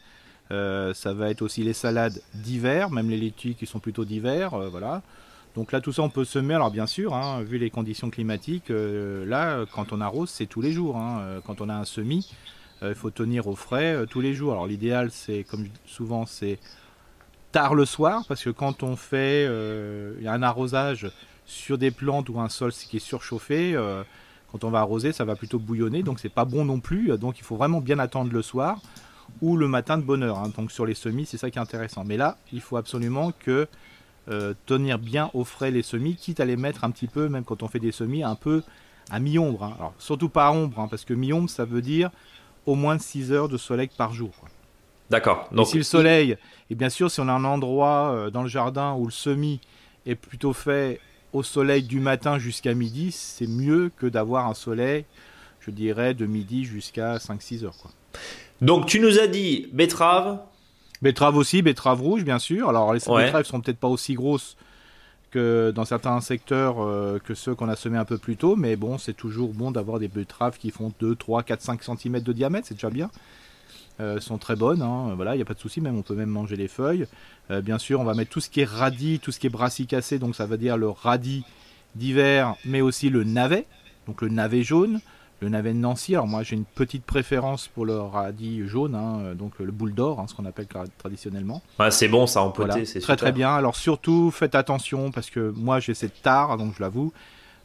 Euh, 0.50 0.94
ça 0.94 1.12
va 1.12 1.28
être 1.28 1.42
aussi 1.42 1.62
les 1.62 1.74
salades 1.74 2.22
d'hiver, 2.32 2.88
même 2.90 3.10
les 3.10 3.18
laitues 3.18 3.54
qui 3.54 3.66
sont 3.66 3.78
plutôt 3.78 4.06
d'hiver. 4.06 4.56
voilà. 4.70 5.02
Donc 5.54 5.70
là, 5.70 5.82
tout 5.82 5.92
ça, 5.92 6.02
on 6.02 6.08
peut 6.08 6.24
semer. 6.24 6.54
Alors 6.54 6.70
bien 6.70 6.86
sûr, 6.86 7.14
hein, 7.14 7.42
vu 7.42 7.58
les 7.58 7.68
conditions 7.68 8.08
climatiques, 8.08 8.70
là, 8.70 9.66
quand 9.74 9.92
on 9.92 10.00
arrose, 10.00 10.30
c'est 10.30 10.46
tous 10.46 10.62
les 10.62 10.72
jours. 10.72 10.96
Hein. 10.96 11.42
Quand 11.46 11.60
on 11.60 11.68
a 11.68 11.74
un 11.74 11.84
semis, 11.84 12.32
il 12.80 12.94
faut 12.94 13.10
tenir 13.10 13.48
au 13.48 13.54
frais 13.54 14.06
tous 14.08 14.22
les 14.22 14.32
jours. 14.32 14.52
Alors 14.52 14.66
l'idéal, 14.66 15.10
c'est 15.10 15.44
comme 15.44 15.66
souvent, 15.84 16.24
c'est 16.24 16.58
tard 17.52 17.74
le 17.74 17.84
soir, 17.84 18.24
parce 18.28 18.44
que 18.44 18.50
quand 18.50 18.82
on 18.82 18.96
fait 18.96 19.46
euh, 19.48 20.14
un 20.26 20.42
arrosage 20.42 21.10
sur 21.46 21.78
des 21.78 21.90
plantes 21.90 22.28
ou 22.28 22.40
un 22.40 22.48
sol 22.48 22.72
qui 22.72 22.96
est 22.96 23.00
surchauffé, 23.00 23.74
euh, 23.74 24.02
quand 24.52 24.64
on 24.64 24.70
va 24.70 24.80
arroser, 24.80 25.12
ça 25.12 25.24
va 25.24 25.36
plutôt 25.36 25.58
bouillonner, 25.58 26.02
donc 26.02 26.20
c'est 26.20 26.28
pas 26.28 26.44
bon 26.44 26.64
non 26.64 26.80
plus. 26.80 27.16
Donc 27.18 27.38
il 27.38 27.44
faut 27.44 27.56
vraiment 27.56 27.80
bien 27.80 27.98
attendre 27.98 28.32
le 28.32 28.42
soir 28.42 28.80
ou 29.42 29.56
le 29.56 29.68
matin 29.68 29.98
de 29.98 30.02
bonne 30.02 30.22
heure. 30.22 30.38
Hein. 30.38 30.52
Donc 30.56 30.72
sur 30.72 30.86
les 30.86 30.94
semis, 30.94 31.26
c'est 31.26 31.36
ça 31.36 31.50
qui 31.50 31.58
est 31.58 31.62
intéressant. 31.62 32.04
Mais 32.04 32.16
là, 32.16 32.38
il 32.52 32.60
faut 32.60 32.76
absolument 32.76 33.32
que 33.32 33.68
euh, 34.30 34.54
tenir 34.66 34.98
bien 34.98 35.30
au 35.34 35.44
frais 35.44 35.70
les 35.70 35.82
semis, 35.82 36.16
quitte 36.16 36.40
à 36.40 36.44
les 36.44 36.56
mettre 36.56 36.84
un 36.84 36.90
petit 36.90 37.06
peu, 37.06 37.28
même 37.28 37.44
quand 37.44 37.62
on 37.62 37.68
fait 37.68 37.78
des 37.78 37.92
semis, 37.92 38.22
un 38.22 38.34
peu 38.34 38.62
à 39.10 39.20
mi-ombre. 39.20 39.64
Hein. 39.64 39.74
Alors 39.78 39.94
surtout 39.98 40.28
pas 40.28 40.48
à 40.48 40.50
ombre, 40.50 40.80
hein, 40.80 40.88
parce 40.88 41.04
que 41.04 41.14
mi-ombre, 41.14 41.48
ça 41.48 41.64
veut 41.64 41.82
dire 41.82 42.10
au 42.66 42.74
moins 42.74 42.98
6 42.98 43.32
heures 43.32 43.48
de 43.48 43.56
soleil 43.56 43.88
par 43.96 44.12
jour. 44.12 44.32
D'accord. 45.10 45.48
Donc 45.52 45.68
si 45.68 45.76
le 45.76 45.82
soleil, 45.82 46.36
et 46.70 46.74
bien 46.74 46.90
sûr 46.90 47.10
si 47.10 47.20
on 47.20 47.28
a 47.28 47.32
un 47.32 47.44
endroit 47.44 48.12
euh, 48.12 48.30
dans 48.30 48.42
le 48.42 48.48
jardin 48.48 48.94
où 48.94 49.06
le 49.06 49.10
semis 49.10 49.60
est 50.06 50.14
plutôt 50.14 50.52
fait 50.52 51.00
au 51.32 51.42
soleil 51.42 51.82
du 51.82 52.00
matin 52.00 52.38
jusqu'à 52.38 52.74
midi, 52.74 53.12
c'est 53.12 53.46
mieux 53.46 53.90
que 53.96 54.06
d'avoir 54.06 54.46
un 54.46 54.54
soleil, 54.54 55.04
je 55.60 55.70
dirais, 55.70 56.14
de 56.14 56.26
midi 56.26 56.64
jusqu'à 56.64 57.16
5-6 57.16 57.64
heures. 57.64 57.76
Quoi. 57.76 57.90
Donc 58.60 58.86
tu 58.86 59.00
nous 59.00 59.18
as 59.18 59.26
dit 59.26 59.68
betterave 59.72 60.40
Betterave 61.00 61.36
aussi, 61.36 61.62
betterave 61.62 62.02
rouge 62.02 62.24
bien 62.24 62.38
sûr. 62.38 62.68
Alors 62.68 62.92
les 62.92 63.08
ouais. 63.08 63.24
betteraves 63.24 63.44
sont 63.44 63.60
peut-être 63.60 63.78
pas 63.78 63.88
aussi 63.88 64.14
grosses 64.14 64.56
que 65.30 65.72
dans 65.74 65.84
certains 65.84 66.20
secteurs 66.20 66.82
euh, 66.82 67.18
que 67.22 67.34
ceux 67.34 67.54
qu'on 67.54 67.68
a 67.68 67.76
semés 67.76 67.98
un 67.98 68.04
peu 68.04 68.18
plus 68.18 68.36
tôt, 68.36 68.56
mais 68.56 68.76
bon, 68.76 68.98
c'est 68.98 69.12
toujours 69.12 69.52
bon 69.52 69.70
d'avoir 69.70 69.98
des 69.98 70.08
betteraves 70.08 70.58
qui 70.58 70.70
font 70.70 70.92
2, 71.00 71.14
3, 71.14 71.42
4, 71.42 71.60
5 71.60 71.82
cm 71.82 72.20
de 72.20 72.32
diamètre, 72.32 72.66
c'est 72.66 72.74
déjà 72.74 72.90
bien. 72.90 73.10
Euh, 74.00 74.20
sont 74.20 74.38
très 74.38 74.54
bonnes. 74.54 74.80
Hein. 74.80 75.14
Voilà, 75.16 75.34
il 75.34 75.38
n'y 75.38 75.42
a 75.42 75.44
pas 75.44 75.54
de 75.54 75.58
souci, 75.58 75.80
même 75.80 75.96
on 75.96 76.02
peut 76.02 76.14
même 76.14 76.28
manger 76.28 76.54
les 76.54 76.68
feuilles. 76.68 77.06
Euh, 77.50 77.60
bien 77.60 77.78
sûr, 77.78 77.98
on 77.98 78.04
va 78.04 78.14
mettre 78.14 78.30
tout 78.30 78.40
ce 78.40 78.48
qui 78.48 78.60
est 78.60 78.68
radis, 78.68 79.18
tout 79.18 79.32
ce 79.32 79.40
qui 79.40 79.48
est 79.48 79.50
brassicacé, 79.50 80.20
donc 80.20 80.36
ça 80.36 80.46
veut 80.46 80.56
dire 80.58 80.76
le 80.76 80.88
radis 80.88 81.44
d'hiver, 81.96 82.54
mais 82.64 82.80
aussi 82.80 83.10
le 83.10 83.24
navet, 83.24 83.66
donc 84.06 84.22
le 84.22 84.28
navet 84.28 84.62
jaune, 84.62 85.00
le 85.40 85.48
navet 85.48 85.72
de 85.72 85.78
Nancy. 85.78 86.14
Alors 86.14 86.28
moi 86.28 86.44
j'ai 86.44 86.54
une 86.54 86.64
petite 86.64 87.04
préférence 87.04 87.66
pour 87.66 87.86
le 87.86 87.98
radis 87.98 88.68
jaune, 88.68 88.94
hein, 88.94 89.34
donc 89.34 89.58
le 89.58 89.72
boule 89.72 89.94
d'or, 89.94 90.20
hein, 90.20 90.26
ce 90.28 90.34
qu'on 90.34 90.46
appelle 90.46 90.68
traditionnellement. 90.98 91.60
c'est 91.90 92.08
bon 92.08 92.28
ça 92.28 92.42
empoté, 92.42 92.68
voilà. 92.68 92.86
c'est 92.86 93.00
très 93.00 93.16
très 93.16 93.32
bien. 93.32 93.52
Alors 93.52 93.74
surtout 93.74 94.30
faites 94.30 94.54
attention 94.54 95.10
parce 95.10 95.28
que 95.28 95.52
moi 95.56 95.80
j'ai 95.80 95.94
cette 95.94 96.22
tare, 96.22 96.56
donc 96.56 96.74
je 96.76 96.82
l'avoue. 96.82 97.12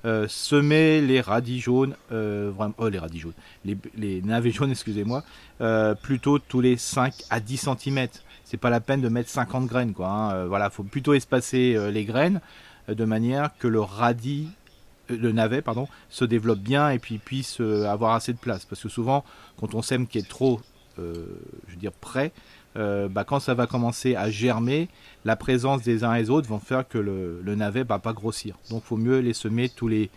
Euh, 0.06 0.28
semer 0.28 1.00
les 1.00 1.22
radis 1.22 1.62
jaunes, 1.62 1.96
euh, 2.12 2.52
oh, 2.78 2.90
les 2.90 3.00
radis 3.00 3.20
jaunes, 3.20 3.34
les, 3.64 4.22
navets 4.22 4.52
jaunes, 4.52 4.72
excusez-moi, 4.72 5.24
euh, 5.62 5.96
plutôt 5.96 6.40
tous 6.40 6.60
les 6.60 6.76
5 6.76 7.14
à 7.30 7.40
10 7.40 7.70
cm. 7.80 8.08
C'est 8.44 8.58
pas 8.58 8.70
la 8.70 8.82
peine 8.82 9.00
de 9.00 9.08
mettre 9.08 9.30
50 9.30 9.66
graines, 9.66 9.94
quoi. 9.94 10.10
Hein. 10.10 10.46
voilà, 10.48 10.70
faut 10.70 10.84
plutôt 10.84 11.14
espacer 11.14 11.78
les 11.92 12.04
graines 12.04 12.42
de 12.90 13.06
manière 13.06 13.58
que 13.58 13.70
le 13.70 13.80
radis, 13.80 14.50
le 15.08 15.32
navet, 15.32 15.62
pardon, 15.62 15.88
se 16.10 16.26
développe 16.26 16.60
bien 16.60 16.90
et 16.90 17.00
puis 17.00 17.18
puisse 17.18 17.62
avoir 17.62 18.14
assez 18.14 18.34
de 18.34 18.38
place. 18.38 18.66
Parce 18.66 18.82
que 18.82 18.90
souvent, 18.90 19.24
quand 19.58 19.74
on 19.74 19.82
sème 19.82 20.06
qui 20.06 20.18
est 20.18 20.28
trop, 20.28 20.60
je 20.98 21.04
veux 21.04 21.80
dire, 21.80 21.94
près, 21.94 22.34
euh, 22.76 23.08
bah, 23.08 23.24
quand 23.24 23.40
ça 23.40 23.54
va 23.54 23.68
commencer 23.68 24.16
à 24.16 24.30
germer, 24.30 24.90
la 25.26 25.36
présence 25.36 25.82
des 25.82 26.04
uns 26.04 26.14
et 26.16 26.24
des 26.24 26.30
autres 26.30 26.48
vont 26.48 26.60
faire 26.60 26.88
que 26.88 26.98
le, 26.98 27.56
navet 27.56 27.84
va 27.84 28.00
pas 28.00 28.14
grossir. 28.14 28.56
Donc 28.70 28.84
il 28.86 28.88
faut 28.88 28.98
mieux 28.98 29.20
les 29.20 29.34
semer 29.34 29.70
tous 29.70 29.88
les 29.88 30.10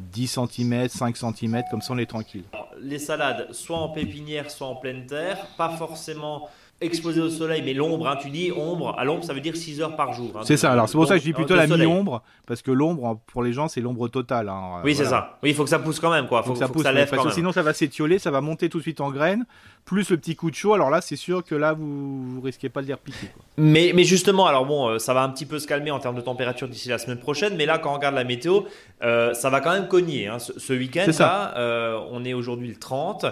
10 0.00 0.38
cm, 0.50 0.88
5 0.88 1.16
cm, 1.16 1.62
comme 1.70 1.82
ça 1.82 1.92
on 1.92 1.98
est 1.98 2.06
tranquille. 2.06 2.44
Les 2.80 2.98
salades, 2.98 3.48
soit 3.52 3.78
en 3.78 3.88
pépinière, 3.88 4.50
soit 4.50 4.66
en 4.66 4.76
pleine 4.76 5.06
terre, 5.06 5.38
pas 5.56 5.70
forcément 5.70 6.48
exposé 6.80 7.20
au 7.20 7.28
soleil, 7.28 7.62
mais 7.64 7.74
l'ombre, 7.74 8.06
hein, 8.06 8.16
tu 8.20 8.30
dis 8.30 8.52
ombre, 8.52 8.94
à 8.96 9.04
l'ombre 9.04 9.24
ça 9.24 9.32
veut 9.32 9.40
dire 9.40 9.56
6 9.56 9.80
heures 9.80 9.96
par 9.96 10.12
jour. 10.12 10.30
Hein, 10.36 10.42
c'est 10.44 10.56
ça, 10.56 10.70
alors 10.72 10.88
c'est 10.88 10.96
pour 10.96 11.08
ça 11.08 11.14
que 11.14 11.20
je 11.20 11.24
dis 11.24 11.32
plutôt 11.32 11.56
la 11.56 11.66
mi-ombre, 11.66 12.22
parce 12.46 12.62
que 12.62 12.70
l'ombre, 12.70 13.20
pour 13.26 13.42
les 13.42 13.52
gens, 13.52 13.66
c'est 13.66 13.80
l'ombre 13.80 14.08
totale. 14.08 14.48
Hein, 14.48 14.80
oui, 14.84 14.94
c'est 14.94 15.04
ça. 15.04 15.38
Oui, 15.42 15.50
il 15.50 15.54
faut 15.56 15.64
que 15.64 15.70
ça 15.70 15.80
pousse 15.80 15.98
quand 15.98 16.10
même, 16.10 16.28
quoi. 16.28 16.42
Faut, 16.42 16.48
faut, 16.48 16.52
que 16.54 16.58
ça 16.60 16.68
pousse, 16.68 16.84
ça 16.84 16.92
lève 16.92 17.10
parce 17.10 17.24
que 17.24 17.32
sinon 17.32 17.50
ça 17.52 17.62
va 17.62 17.74
s'étioler, 17.74 18.18
ça 18.18 18.30
va 18.30 18.40
monter 18.40 18.68
tout 18.68 18.78
de 18.78 18.82
suite 18.82 19.00
en 19.00 19.10
graines, 19.10 19.44
plus 19.88 20.10
le 20.10 20.18
petit 20.18 20.36
coup 20.36 20.50
de 20.50 20.54
chaud, 20.54 20.74
alors 20.74 20.90
là 20.90 21.00
c'est 21.00 21.16
sûr 21.16 21.42
que 21.42 21.54
là 21.54 21.72
vous, 21.72 22.34
vous 22.34 22.40
risquez 22.42 22.68
pas 22.68 22.82
de 22.82 22.86
les 22.86 22.92
repiquer. 22.92 23.28
Mais, 23.56 23.92
mais 23.94 24.04
justement, 24.04 24.46
alors 24.46 24.66
bon, 24.66 24.86
euh, 24.86 24.98
ça 24.98 25.14
va 25.14 25.22
un 25.22 25.30
petit 25.30 25.46
peu 25.46 25.58
se 25.58 25.66
calmer 25.66 25.90
en 25.90 25.98
termes 25.98 26.14
de 26.14 26.20
température 26.20 26.68
d'ici 26.68 26.90
la 26.90 26.98
semaine 26.98 27.18
prochaine, 27.18 27.56
mais 27.56 27.64
là 27.64 27.78
quand 27.78 27.92
on 27.92 27.94
regarde 27.94 28.14
la 28.14 28.24
météo, 28.24 28.64
euh, 29.02 29.32
ça 29.32 29.48
va 29.48 29.62
quand 29.62 29.72
même 29.72 29.88
cogner. 29.88 30.26
Hein, 30.26 30.38
ce, 30.40 30.72
week-end, 30.74 31.06
là, 31.18 31.54
euh, 31.56 31.98
on 32.10 32.22
est 32.26 32.34
aujourd'hui 32.34 32.68
le 32.68 32.76
30. 32.76 33.24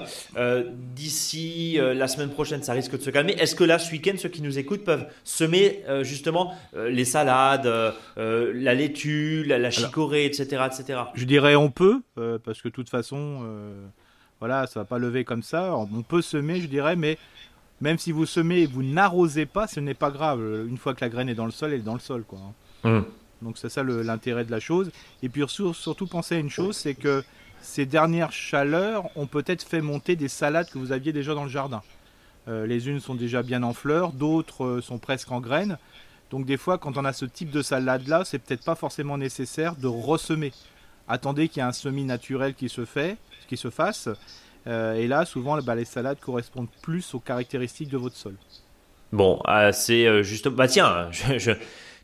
d'ici 0.95 1.79
la 1.79 2.09
semaine 2.09 2.31
prochaine, 2.31 2.63
ça 2.63 2.73
risque 2.73 2.97
de 2.97 3.03
se 3.03 3.11
calmer. 3.11 3.33
Est-ce 3.33 3.55
que 3.55 3.65
là, 3.65 3.79
ce 3.79 3.93
week-end, 3.93 4.15
ceux 4.17 4.31
qui 4.31 4.41
nous 4.41 4.59
écoutent 4.59 4.85
peuvent 4.85 5.07
semer 5.25 5.85
justement 6.03 6.55
les 6.75 7.05
salades, 7.05 7.71
la 8.17 8.75
laitue, 8.75 9.45
la, 9.45 9.71
chicorée, 9.71 10.25
etc., 10.25 10.63
etc. 10.67 11.01
Je 11.15 11.27
dirais 11.27 11.55
on 11.55 11.71
peut, 11.71 12.01
parce 12.45 12.63
que 12.63 12.69
de 12.69 12.73
toute 12.73 12.89
façon, 12.89 13.45
voilà, 14.40 14.66
ça 14.66 14.81
va 14.81 14.85
pas 14.85 14.99
lever 14.99 15.25
comme 15.25 15.43
ça. 15.43 15.75
On 15.76 16.02
peut 16.02 16.23
semer, 16.23 16.61
je 16.61 16.66
dirais, 16.66 16.97
mais 16.97 17.19
même 17.81 17.99
si 17.99 18.12
vous 18.12 18.26
semez 18.26 18.62
et 18.62 18.66
vous 18.66 18.83
n'arrosez 18.83 19.47
pas, 19.47 19.66
ce 19.66 19.81
n'est 19.81 19.95
pas 19.95 20.11
grave. 20.11 20.40
Une 20.69 20.78
fois 20.78 20.95
que 20.95 21.05
la 21.05 21.09
graine 21.09 21.28
est 21.28 21.35
dans 21.35 21.47
le 21.47 21.50
sol, 21.50 21.73
elle 21.73 21.81
est 21.81 21.83
dans 21.83 21.95
le 21.95 22.00
sol, 22.00 22.25
quoi. 22.25 22.38
Mmh. 22.85 23.00
Donc 23.43 23.59
c'est 23.59 23.69
ça 23.69 23.83
l'intérêt 23.83 24.45
de 24.45 24.50
la 24.50 24.61
chose. 24.61 24.90
Et 25.23 25.28
puis 25.28 25.43
surtout 25.49 26.07
penser 26.07 26.37
à 26.37 26.38
une 26.38 26.50
chose, 26.50 26.76
c'est 26.76 26.95
que 26.95 27.23
ces 27.61 27.87
dernières 27.87 28.33
chaleurs 28.33 29.05
ont 29.16 29.26
peut-être 29.26 29.62
fait 29.62 29.81
monter 29.81 30.16
des 30.16 30.28
salades 30.28 30.71
que 30.71 30.78
vous 30.78 30.93
aviez 30.93 31.12
déjà 31.12 31.35
dans 31.35 31.45
le 31.45 31.50
jardin. 31.50 31.83
Euh, 32.49 32.66
les 32.66 32.88
unes 32.88 33.00
sont 33.00 33.14
déjà 33.14 33.43
bien 33.43 33.62
en 33.62 33.73
fleurs, 33.73 34.12
d'autres 34.12 34.64
euh, 34.64 34.81
sont 34.81 34.99
presque 34.99 35.33
en 35.33 35.40
graines. 35.40 35.78
Donc 36.31 36.47
des 36.47 36.57
fois, 36.57 36.78
quand 36.78 36.97
on 36.97 37.05
a 37.05 37.12
ce 37.12 37.25
type 37.25 37.50
de 37.50 37.62
salade-là, 37.62 38.25
c'est 38.25 38.38
peut-être 38.38 38.64
pas 38.64 38.76
forcément 38.76 39.19
nécessaire 39.19 39.75
de 39.75 39.88
ressemer. 39.88 40.52
Attendez 41.09 41.49
qu'il 41.49 41.61
y 41.61 41.64
ait 41.64 41.69
un 41.69 41.73
semis 41.73 42.05
naturel 42.05 42.55
qui 42.55 42.69
se 42.69 42.85
fait, 42.85 43.16
qui 43.47 43.57
se 43.57 43.71
fasse. 43.71 44.09
Euh, 44.67 44.95
et 44.95 45.07
là, 45.07 45.25
souvent, 45.25 45.59
bah, 45.62 45.75
les 45.75 45.85
salades 45.85 46.19
correspondent 46.21 46.69
plus 46.83 47.15
aux 47.15 47.21
caractéristiques 47.21 47.88
de 47.88 47.99
votre 47.99 48.17
sol. 48.17 48.35
Bon, 49.12 49.41
c'est 49.73 50.25
juste. 50.25 50.49
Bah 50.49 50.67
tiens, 50.67 51.09
je, 51.38 51.53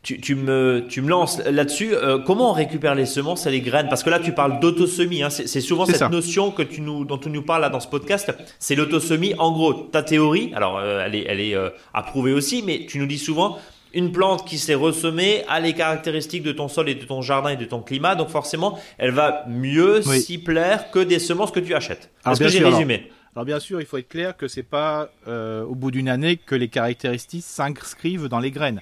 tu, 0.03 0.35
me, 0.35 0.85
tu 0.89 1.01
me 1.01 1.09
lances 1.09 1.39
là-dessus. 1.45 1.95
Euh, 1.95 2.19
comment 2.19 2.51
on 2.51 2.53
récupère 2.53 2.93
les 2.93 3.05
semences 3.05 3.45
et 3.45 3.51
les 3.51 3.61
graines? 3.61 3.87
Parce 3.87 4.03
que 4.03 4.09
là, 4.09 4.19
tu 4.19 4.33
parles 4.33 4.59
d'autosomie. 4.59 5.23
Hein. 5.23 5.29
C'est 5.29 5.61
souvent 5.61 5.85
cette 5.85 6.09
notion 6.11 6.51
que 6.51 6.61
tu 6.61 6.81
nous, 6.81 7.05
dont 7.05 7.17
tu 7.17 7.29
nous 7.29 7.41
parles 7.41 7.61
là 7.61 7.69
dans 7.69 7.79
ce 7.79 7.87
podcast. 7.87 8.31
C'est 8.59 8.75
l'autosomie. 8.75 9.33
En 9.39 9.53
gros, 9.53 9.73
ta 9.73 10.03
théorie, 10.03 10.51
alors 10.55 10.77
euh, 10.77 11.03
elle 11.05 11.15
est, 11.15 11.25
elle 11.27 11.39
est 11.39 11.55
euh, 11.55 11.69
approuvée 11.93 12.33
aussi, 12.33 12.63
mais 12.65 12.85
tu 12.85 12.99
nous 12.99 13.05
dis 13.05 13.17
souvent 13.17 13.57
une 13.93 14.11
plante 14.11 14.47
qui 14.47 14.57
s'est 14.57 14.75
ressemée 14.75 15.43
a 15.47 15.59
les 15.59 15.73
caractéristiques 15.73 16.43
de 16.43 16.51
ton 16.51 16.67
sol 16.67 16.89
et 16.89 16.95
de 16.95 17.05
ton 17.05 17.21
jardin 17.21 17.49
et 17.49 17.57
de 17.57 17.65
ton 17.65 17.81
climat, 17.81 18.15
donc 18.15 18.29
forcément, 18.29 18.79
elle 18.97 19.11
va 19.11 19.45
mieux 19.47 20.01
s'y 20.01 20.37
plaire 20.37 20.91
que 20.91 20.99
des 20.99 21.19
semences 21.19 21.51
que 21.51 21.59
tu 21.59 21.73
achètes. 21.75 22.09
Est-ce 22.25 22.39
que 22.39 22.47
j'ai 22.47 22.63
résumé? 22.63 23.11
Alors, 23.35 23.45
bien 23.45 23.59
sûr, 23.59 23.81
il 23.81 23.87
faut 23.87 23.97
être 23.97 24.09
clair 24.09 24.37
que 24.37 24.47
c'est 24.47 24.63
pas 24.63 25.09
au 25.27 25.75
bout 25.75 25.91
d'une 25.91 26.09
année 26.09 26.37
que 26.37 26.55
les 26.55 26.67
caractéristiques 26.67 27.43
s'inscrivent 27.43 28.27
dans 28.27 28.39
les 28.39 28.51
graines. 28.51 28.81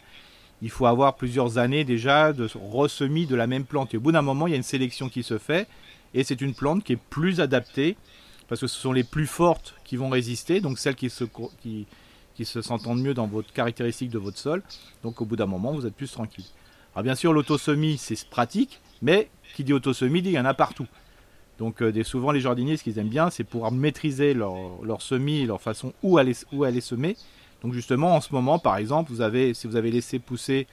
Il 0.61 0.69
faut 0.69 0.85
avoir 0.85 1.15
plusieurs 1.15 1.57
années 1.57 1.83
déjà 1.83 2.33
de 2.33 2.47
ressemis 2.71 3.25
de 3.25 3.35
la 3.35 3.47
même 3.47 3.63
plante. 3.63 3.93
Et 3.93 3.97
au 3.97 3.99
bout 3.99 4.11
d'un 4.11 4.21
moment, 4.21 4.45
il 4.47 4.51
y 4.51 4.53
a 4.53 4.57
une 4.57 4.63
sélection 4.63 5.09
qui 5.09 5.23
se 5.23 5.37
fait, 5.37 5.67
et 6.13 6.23
c'est 6.23 6.39
une 6.41 6.53
plante 6.53 6.83
qui 6.83 6.93
est 6.93 6.99
plus 7.09 7.39
adaptée, 7.39 7.95
parce 8.47 8.61
que 8.61 8.67
ce 8.67 8.79
sont 8.79 8.91
les 8.91 9.03
plus 9.03 9.25
fortes 9.25 9.73
qui 9.85 9.95
vont 9.95 10.09
résister, 10.09 10.59
donc 10.59 10.77
celles 10.77 10.95
qui 10.95 11.09
se, 11.09 11.23
qui, 11.61 11.87
qui 12.41 12.51
se 12.51 12.61
s'entendent 12.61 13.01
mieux 13.01 13.13
dans 13.13 13.27
votre 13.27 13.53
caractéristique 13.53 14.09
de 14.09 14.17
votre 14.17 14.37
sol. 14.37 14.63
Donc 15.03 15.21
au 15.21 15.25
bout 15.25 15.35
d'un 15.35 15.45
moment, 15.45 15.73
vous 15.73 15.85
êtes 15.85 15.95
plus 15.95 16.11
tranquille. 16.11 16.45
Alors 16.95 17.03
bien 17.03 17.15
sûr, 17.15 17.33
l'autosomie, 17.33 17.97
c'est 17.97 18.27
pratique, 18.29 18.81
mais 19.01 19.29
qui 19.55 19.63
dit 19.63 19.73
autosomie, 19.73 20.19
il 20.19 20.31
y 20.31 20.39
en 20.39 20.45
a 20.45 20.53
partout. 20.53 20.87
Donc 21.59 21.81
euh, 21.81 22.03
souvent, 22.03 22.31
les 22.31 22.41
jardiniers, 22.41 22.77
ce 22.77 22.83
qu'ils 22.83 22.97
aiment 22.97 23.09
bien, 23.09 23.29
c'est 23.29 23.43
pouvoir 23.43 23.71
maîtriser 23.71 24.33
leur, 24.33 24.55
leur 24.83 25.01
semis, 25.01 25.45
leur 25.45 25.61
façon 25.61 25.93
où 26.01 26.17
aller, 26.17 26.35
où 26.51 26.63
aller 26.63 26.81
semer, 26.81 27.15
donc 27.61 27.73
justement, 27.73 28.15
en 28.15 28.21
ce 28.21 28.33
moment, 28.33 28.59
par 28.59 28.77
exemple, 28.77 29.11
vous 29.11 29.21
avez, 29.21 29.53
si 29.53 29.67
vous 29.67 29.75
avez 29.75 29.91
laissé 29.91 30.19
pousser 30.19 30.67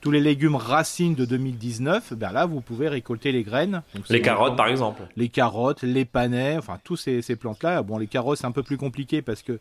tous 0.00 0.10
les 0.10 0.20
légumes 0.20 0.56
racines 0.56 1.14
de 1.14 1.24
2019, 1.24 2.14
ben 2.14 2.32
là, 2.32 2.46
vous 2.46 2.60
pouvez 2.60 2.88
récolter 2.88 3.32
les 3.32 3.42
graines. 3.42 3.82
les 4.08 4.22
carottes, 4.22 4.56
par 4.56 4.68
exemple. 4.68 5.02
Les 5.16 5.28
carottes, 5.28 5.82
les 5.82 6.04
panais, 6.04 6.56
enfin, 6.56 6.78
tous 6.84 6.96
ces, 6.96 7.22
plantes-là. 7.36 7.82
Bon, 7.82 7.98
les 7.98 8.06
carottes, 8.06 8.38
c'est 8.38 8.46
un 8.46 8.52
peu 8.52 8.62
plus 8.62 8.76
compliqué 8.76 9.22
parce 9.22 9.42
que, 9.42 9.58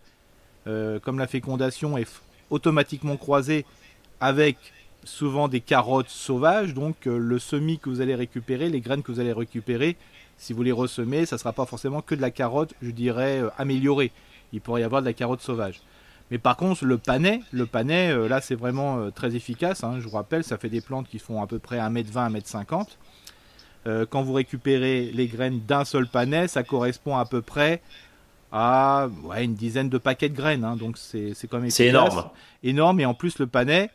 euh, 0.67 0.99
comme 0.99 1.19
la 1.19 1.27
fécondation 1.27 1.97
est 1.97 2.09
automatiquement 2.49 3.17
croisée 3.17 3.65
avec 4.19 4.57
souvent 5.03 5.47
des 5.47 5.61
carottes 5.61 6.09
sauvages, 6.09 6.73
donc 6.73 7.07
euh, 7.07 7.17
le 7.17 7.39
semis 7.39 7.79
que 7.79 7.89
vous 7.89 8.01
allez 8.01 8.15
récupérer, 8.15 8.69
les 8.69 8.81
graines 8.81 9.01
que 9.01 9.11
vous 9.11 9.19
allez 9.19 9.33
récupérer, 9.33 9.95
si 10.37 10.53
vous 10.53 10.63
les 10.63 10.71
ressemez, 10.71 11.25
ça 11.25 11.35
ne 11.35 11.39
sera 11.39 11.53
pas 11.53 11.65
forcément 11.65 12.01
que 12.01 12.15
de 12.15 12.21
la 12.21 12.31
carotte, 12.31 12.73
je 12.81 12.91
dirais, 12.91 13.41
euh, 13.41 13.49
améliorée. 13.57 14.11
Il 14.51 14.61
pourrait 14.61 14.81
y 14.81 14.83
avoir 14.83 15.01
de 15.01 15.07
la 15.07 15.13
carotte 15.13 15.41
sauvage. 15.41 15.81
Mais 16.31 16.37
par 16.37 16.57
contre, 16.57 16.85
le 16.85 16.97
panais, 16.97 17.41
le 17.51 17.65
panais, 17.65 18.15
là, 18.27 18.39
c'est 18.39 18.55
vraiment 18.55 19.09
très 19.09 19.35
efficace. 19.35 19.83
Hein. 19.83 19.95
Je 19.99 20.07
vous 20.07 20.15
rappelle, 20.15 20.43
ça 20.43 20.59
fait 20.59 20.69
des 20.69 20.81
plantes 20.81 21.07
qui 21.07 21.17
font 21.17 21.41
à 21.41 21.47
peu 21.47 21.57
près 21.57 21.79
1m20, 21.79 22.31
1m50. 22.31 22.97
Euh, 23.87 24.05
quand 24.09 24.23
vous 24.23 24.33
récupérez 24.33 25.11
les 25.13 25.27
graines 25.27 25.61
d'un 25.61 25.85
seul 25.85 26.07
panais, 26.07 26.47
ça 26.47 26.63
correspond 26.63 27.17
à 27.17 27.25
peu 27.25 27.41
près 27.41 27.81
à 28.51 29.07
une 29.41 29.55
dizaine 29.55 29.89
de 29.89 29.97
paquets 29.97 30.29
de 30.29 30.35
graines. 30.35 30.63
Hein. 30.63 30.75
Donc 30.75 30.97
c'est 30.97 31.33
quand 31.49 31.59
même 31.59 31.69
C'est 31.69 31.87
énorme. 31.87 32.29
Énorme. 32.63 32.99
Et 32.99 33.05
en 33.05 33.13
plus, 33.13 33.39
le 33.39 33.47
panais, 33.47 33.89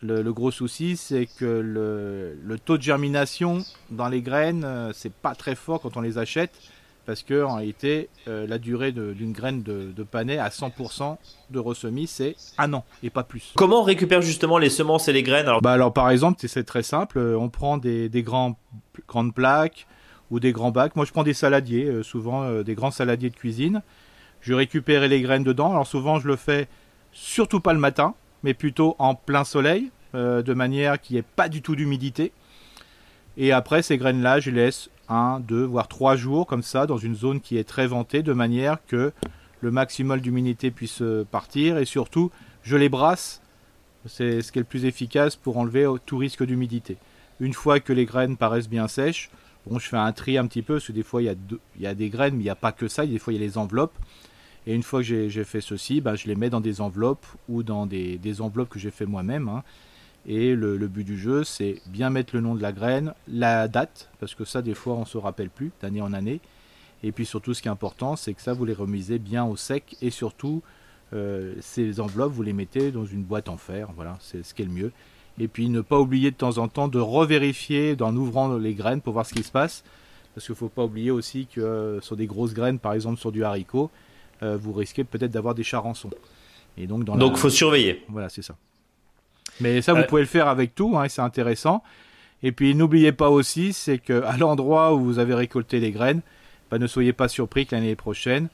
le, 0.00 0.32
gros 0.32 0.50
souci, 0.50 0.96
c'est 0.96 1.26
que 1.26 1.44
le, 1.44 2.38
le, 2.42 2.58
taux 2.58 2.76
de 2.76 2.82
germination 2.82 3.64
dans 3.90 4.08
les 4.08 4.20
graines, 4.20 4.66
c'est 4.92 5.12
pas 5.12 5.34
très 5.34 5.54
fort 5.54 5.80
quand 5.80 5.96
on 5.96 6.00
les 6.00 6.18
achète 6.18 6.52
parce 7.06 7.22
que 7.22 7.42
en 7.42 7.56
réalité, 7.56 8.08
euh, 8.28 8.46
la 8.46 8.58
durée 8.58 8.92
d'une 8.92 9.32
graine 9.32 9.62
de, 9.62 9.92
de, 9.94 10.02
panais 10.02 10.38
à 10.38 10.48
100% 10.48 11.16
de 11.50 11.58
ressemis, 11.58 12.06
c'est 12.06 12.36
un 12.58 12.72
an 12.72 12.84
et 13.02 13.10
pas 13.10 13.24
plus. 13.24 13.52
Comment 13.56 13.80
on 13.80 13.84
récupère 13.84 14.22
justement 14.22 14.58
les 14.58 14.70
semences 14.70 15.08
et 15.08 15.12
les 15.12 15.22
graines 15.22 15.48
alors... 15.48 15.62
Bah 15.62 15.72
alors 15.72 15.92
par 15.92 16.10
exemple, 16.10 16.38
c'est 16.46 16.64
très 16.64 16.82
simple, 16.82 17.18
euh, 17.18 17.36
on 17.38 17.48
prend 17.48 17.76
des, 17.76 18.08
des 18.08 18.22
grands, 18.22 18.56
grandes 19.08 19.34
plaques 19.34 19.86
ou 20.32 20.40
des 20.40 20.50
grands 20.50 20.72
bacs. 20.72 20.96
Moi, 20.96 21.04
je 21.04 21.12
prends 21.12 21.22
des 21.22 21.34
saladiers, 21.34 21.84
euh, 21.84 22.02
souvent 22.02 22.62
des 22.62 22.74
grands 22.74 22.90
saladiers 22.90 23.30
de 23.30 23.36
cuisine. 23.36 23.82
Je 24.40 24.54
récupère 24.54 25.06
les 25.06 25.20
graines 25.20 25.44
dedans. 25.44 25.70
Alors 25.70 25.86
souvent, 25.86 26.18
je 26.18 26.26
le 26.26 26.34
fais 26.34 26.66
surtout 27.12 27.60
pas 27.60 27.72
le 27.72 27.78
matin, 27.78 28.14
mais 28.42 28.54
plutôt 28.54 28.96
en 28.98 29.14
plein 29.14 29.44
soleil, 29.44 29.92
de 30.14 30.52
manière 30.52 31.00
qu'il 31.00 31.14
n'y 31.14 31.20
ait 31.20 31.24
pas 31.36 31.48
du 31.48 31.62
tout 31.62 31.76
d'humidité. 31.76 32.32
Et 33.36 33.52
après, 33.52 33.82
ces 33.82 33.96
graines-là, 33.96 34.40
je 34.40 34.50
les 34.50 34.64
laisse 34.64 34.90
1, 35.08 35.40
2, 35.40 35.64
voire 35.64 35.88
3 35.88 36.16
jours 36.16 36.46
comme 36.46 36.62
ça 36.62 36.86
dans 36.86 36.98
une 36.98 37.14
zone 37.14 37.40
qui 37.40 37.56
est 37.56 37.64
très 37.64 37.86
ventée 37.86 38.22
de 38.22 38.32
manière 38.32 38.78
que 38.86 39.12
le 39.60 39.70
maximum 39.70 40.20
d'humidité 40.20 40.70
puisse 40.70 41.02
euh, 41.02 41.24
partir 41.30 41.78
et 41.78 41.84
surtout 41.84 42.30
je 42.62 42.76
les 42.76 42.88
brasse. 42.88 43.40
C'est 44.06 44.42
ce 44.42 44.50
qui 44.50 44.58
est 44.58 44.62
le 44.62 44.66
plus 44.66 44.84
efficace 44.84 45.36
pour 45.36 45.56
enlever 45.58 45.86
tout 46.06 46.18
risque 46.18 46.44
d'humidité. 46.44 46.96
Une 47.40 47.54
fois 47.54 47.78
que 47.78 47.92
les 47.92 48.04
graines 48.04 48.36
paraissent 48.36 48.68
bien 48.68 48.88
sèches, 48.88 49.30
bon, 49.66 49.78
je 49.78 49.88
fais 49.88 49.96
un 49.96 50.12
tri 50.12 50.38
un 50.38 50.46
petit 50.46 50.62
peu 50.62 50.74
parce 50.74 50.86
que 50.86 50.92
des 50.92 51.02
fois 51.02 51.22
il 51.22 51.26
y 51.26 51.28
a, 51.28 51.34
y 51.78 51.86
a 51.86 51.94
des 51.94 52.08
graines, 52.08 52.34
mais 52.34 52.40
il 52.40 52.44
n'y 52.44 52.50
a 52.50 52.54
pas 52.54 52.72
que 52.72 52.88
ça. 52.88 53.06
Des 53.06 53.18
fois 53.18 53.32
il 53.32 53.40
y 53.40 53.42
a 53.42 53.46
les 53.46 53.58
enveloppes. 53.58 53.96
Et 54.66 54.74
une 54.74 54.82
fois 54.82 55.00
que 55.02 55.28
j'ai 55.28 55.44
fait 55.44 55.60
ceci, 55.60 56.00
ben, 56.00 56.14
je 56.14 56.28
les 56.28 56.36
mets 56.36 56.50
dans 56.50 56.60
des 56.60 56.80
enveloppes 56.80 57.26
ou 57.48 57.62
dans 57.62 57.86
des, 57.86 58.16
des 58.18 58.40
enveloppes 58.40 58.68
que 58.68 58.78
j'ai 58.78 58.92
fait 58.92 59.06
moi-même. 59.06 59.48
Hein. 59.48 59.64
Et 60.26 60.54
le, 60.54 60.76
but 60.86 61.04
du 61.04 61.18
jeu, 61.18 61.42
c'est 61.42 61.82
bien 61.86 62.10
mettre 62.10 62.34
le 62.34 62.40
nom 62.40 62.54
de 62.54 62.62
la 62.62 62.72
graine, 62.72 63.12
la 63.26 63.66
date, 63.66 64.08
parce 64.20 64.36
que 64.36 64.44
ça, 64.44 64.62
des 64.62 64.74
fois, 64.74 64.94
on 64.94 65.04
se 65.04 65.18
rappelle 65.18 65.50
plus 65.50 65.72
d'année 65.80 66.00
en 66.00 66.12
année. 66.12 66.40
Et 67.02 67.10
puis 67.10 67.26
surtout, 67.26 67.54
ce 67.54 67.62
qui 67.62 67.66
est 67.66 67.72
important, 67.72 68.14
c'est 68.14 68.32
que 68.32 68.40
ça, 68.40 68.52
vous 68.52 68.64
les 68.64 68.72
remisez 68.72 69.18
bien 69.18 69.44
au 69.44 69.56
sec. 69.56 69.96
Et 70.00 70.10
surtout, 70.10 70.62
euh, 71.12 71.54
ces 71.60 71.98
enveloppes, 71.98 72.32
vous 72.32 72.44
les 72.44 72.52
mettez 72.52 72.92
dans 72.92 73.04
une 73.04 73.24
boîte 73.24 73.48
en 73.48 73.56
fer. 73.56 73.88
Voilà, 73.96 74.16
c'est 74.20 74.44
ce 74.44 74.54
qui 74.54 74.62
est 74.62 74.66
le 74.66 74.70
mieux. 74.70 74.92
Et 75.38 75.48
puis, 75.48 75.68
ne 75.68 75.80
pas 75.80 75.98
oublier 75.98 76.30
de 76.30 76.36
temps 76.36 76.58
en 76.58 76.68
temps 76.68 76.88
de 76.88 76.98
revérifier 76.98 77.96
en 78.00 78.14
ouvrant 78.16 78.56
les 78.56 78.74
graines 78.74 79.00
pour 79.00 79.14
voir 79.14 79.26
ce 79.26 79.34
qui 79.34 79.42
se 79.42 79.52
passe. 79.52 79.82
Parce 80.34 80.46
qu'il 80.46 80.52
ne 80.52 80.58
faut 80.58 80.68
pas 80.68 80.84
oublier 80.84 81.10
aussi 81.10 81.46
que 81.46 81.60
euh, 81.60 82.00
sur 82.00 82.16
des 82.16 82.26
grosses 82.26 82.54
graines, 82.54 82.78
par 82.78 82.94
exemple 82.94 83.18
sur 83.18 83.32
du 83.32 83.44
haricot, 83.44 83.90
euh, 84.42 84.56
vous 84.56 84.72
risquez 84.72 85.04
peut-être 85.04 85.30
d'avoir 85.30 85.54
des 85.54 85.62
charançons. 85.62 86.10
Et 86.78 86.86
donc, 86.86 87.04
dans 87.04 87.16
donc, 87.16 87.36
faut 87.36 87.50
surveiller. 87.50 88.02
Voilà, 88.08 88.28
c'est 88.28 88.42
ça. 88.42 88.56
Mais 89.60 89.82
ça, 89.82 89.92
vous 89.92 90.04
pouvez 90.04 90.22
le 90.22 90.26
faire 90.26 90.48
avec 90.48 90.74
tout, 90.74 90.96
hein, 90.96 91.06
c'est 91.08 91.20
intéressant. 91.20 91.82
Et 92.42 92.52
puis 92.52 92.74
n'oubliez 92.74 93.12
pas 93.12 93.30
aussi, 93.30 93.72
c'est 93.72 93.98
que 93.98 94.22
à 94.24 94.36
l'endroit 94.36 94.94
où 94.94 95.00
vous 95.00 95.18
avez 95.18 95.34
récolté 95.34 95.78
les 95.78 95.92
graines, 95.92 96.22
bah, 96.70 96.78
ne 96.78 96.86
soyez 96.86 97.12
pas 97.12 97.28
surpris 97.28 97.66
que 97.66 97.74
l'année 97.74 97.94
prochaine, 97.94 98.48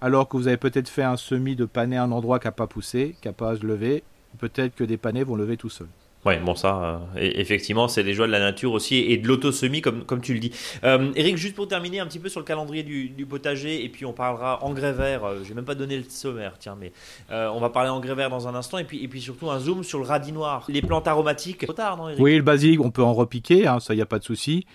alors 0.00 0.28
que 0.28 0.36
vous 0.36 0.48
avez 0.48 0.56
peut-être 0.56 0.88
fait 0.88 1.02
un 1.02 1.16
semis 1.16 1.56
de 1.56 1.64
panais 1.64 1.96
à 1.96 2.04
un 2.04 2.12
endroit 2.12 2.38
qui 2.38 2.46
n'a 2.46 2.52
pas 2.52 2.66
poussé, 2.66 3.16
qui 3.20 3.28
n'a 3.28 3.34
pas 3.34 3.54
levé, 3.54 4.04
peut-être 4.38 4.74
que 4.74 4.84
des 4.84 4.96
panais 4.96 5.24
vont 5.24 5.36
lever 5.36 5.56
tout 5.56 5.68
seuls. 5.68 5.88
Ouais, 6.26 6.40
bon 6.40 6.56
ça, 6.56 7.00
euh, 7.14 7.20
effectivement, 7.20 7.86
c'est 7.86 8.02
les 8.02 8.12
joies 8.12 8.26
de 8.26 8.32
la 8.32 8.40
nature 8.40 8.72
aussi 8.72 8.96
et 8.96 9.16
de 9.16 9.28
l'autosomie 9.28 9.80
comme, 9.80 10.02
comme 10.02 10.20
tu 10.20 10.34
le 10.34 10.40
dis. 10.40 10.50
Euh, 10.82 11.12
Eric, 11.14 11.36
juste 11.36 11.54
pour 11.54 11.68
terminer 11.68 12.00
un 12.00 12.06
petit 12.06 12.18
peu 12.18 12.28
sur 12.28 12.40
le 12.40 12.44
calendrier 12.44 12.82
du, 12.82 13.26
potager 13.26 13.84
et 13.84 13.88
puis 13.88 14.04
on 14.04 14.12
parlera 14.12 14.64
engrais 14.64 14.92
vert. 14.92 15.24
Euh, 15.24 15.44
je 15.44 15.50
n'ai 15.50 15.54
même 15.54 15.64
pas 15.64 15.76
donné 15.76 15.96
le 15.96 16.02
sommaire, 16.08 16.54
tiens, 16.58 16.76
mais 16.78 16.92
on 17.30 17.60
va 17.60 17.70
parler 17.70 17.90
engrais 17.90 18.16
vert 18.16 18.28
dans 18.28 18.48
un 18.48 18.56
instant 18.56 18.78
et 18.78 18.84
puis, 18.84 19.04
et 19.04 19.06
puis 19.06 19.20
surtout 19.20 19.50
un 19.50 19.60
zoom 19.60 19.84
sur 19.84 20.00
le 20.00 20.04
radis 20.04 20.32
noir, 20.32 20.64
les 20.68 20.82
plantes 20.82 21.06
aromatiques. 21.06 21.64
Trop 21.64 21.72
tard, 21.72 21.96
non, 21.96 22.08
Eric? 22.08 22.20
Oui, 22.20 22.34
le 22.34 22.42
basilic, 22.42 22.80
on 22.80 22.90
peut 22.90 23.04
en 23.04 23.14
repiquer, 23.14 23.68
hein, 23.68 23.78
ça, 23.78 23.94
il 23.94 23.98
n'y 23.98 24.02
a 24.02 24.06
pas 24.06 24.18
de 24.18 24.24
souci. 24.24 24.66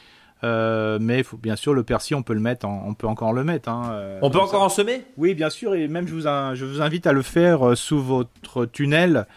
mais 0.41 1.21
faut, 1.23 1.35
bien 1.35 1.57
sûr, 1.57 1.73
le 1.73 1.83
persil, 1.83 2.15
on 2.15 2.23
peut 2.23 2.33
le 2.33 2.39
mettre, 2.39 2.65
on 2.65 2.93
peut 2.93 3.07
encore 3.07 3.33
le 3.33 3.43
mettre. 3.43 3.67
Hein, 3.67 4.19
on 4.21 4.29
peut 4.29 4.39
encore 4.39 4.63
en 4.63 4.69
semer? 4.69 5.03
Oui, 5.17 5.33
bien 5.33 5.49
sûr, 5.49 5.75
et 5.75 5.89
même 5.89 6.07
je 6.07 6.13
vous, 6.13 6.21
je 6.21 6.63
vous 6.63 6.81
invite 6.81 7.07
à 7.07 7.11
le 7.11 7.23
faire 7.23 7.75
sous 7.75 8.01
votre 8.01 8.65
tunnel 8.67 9.27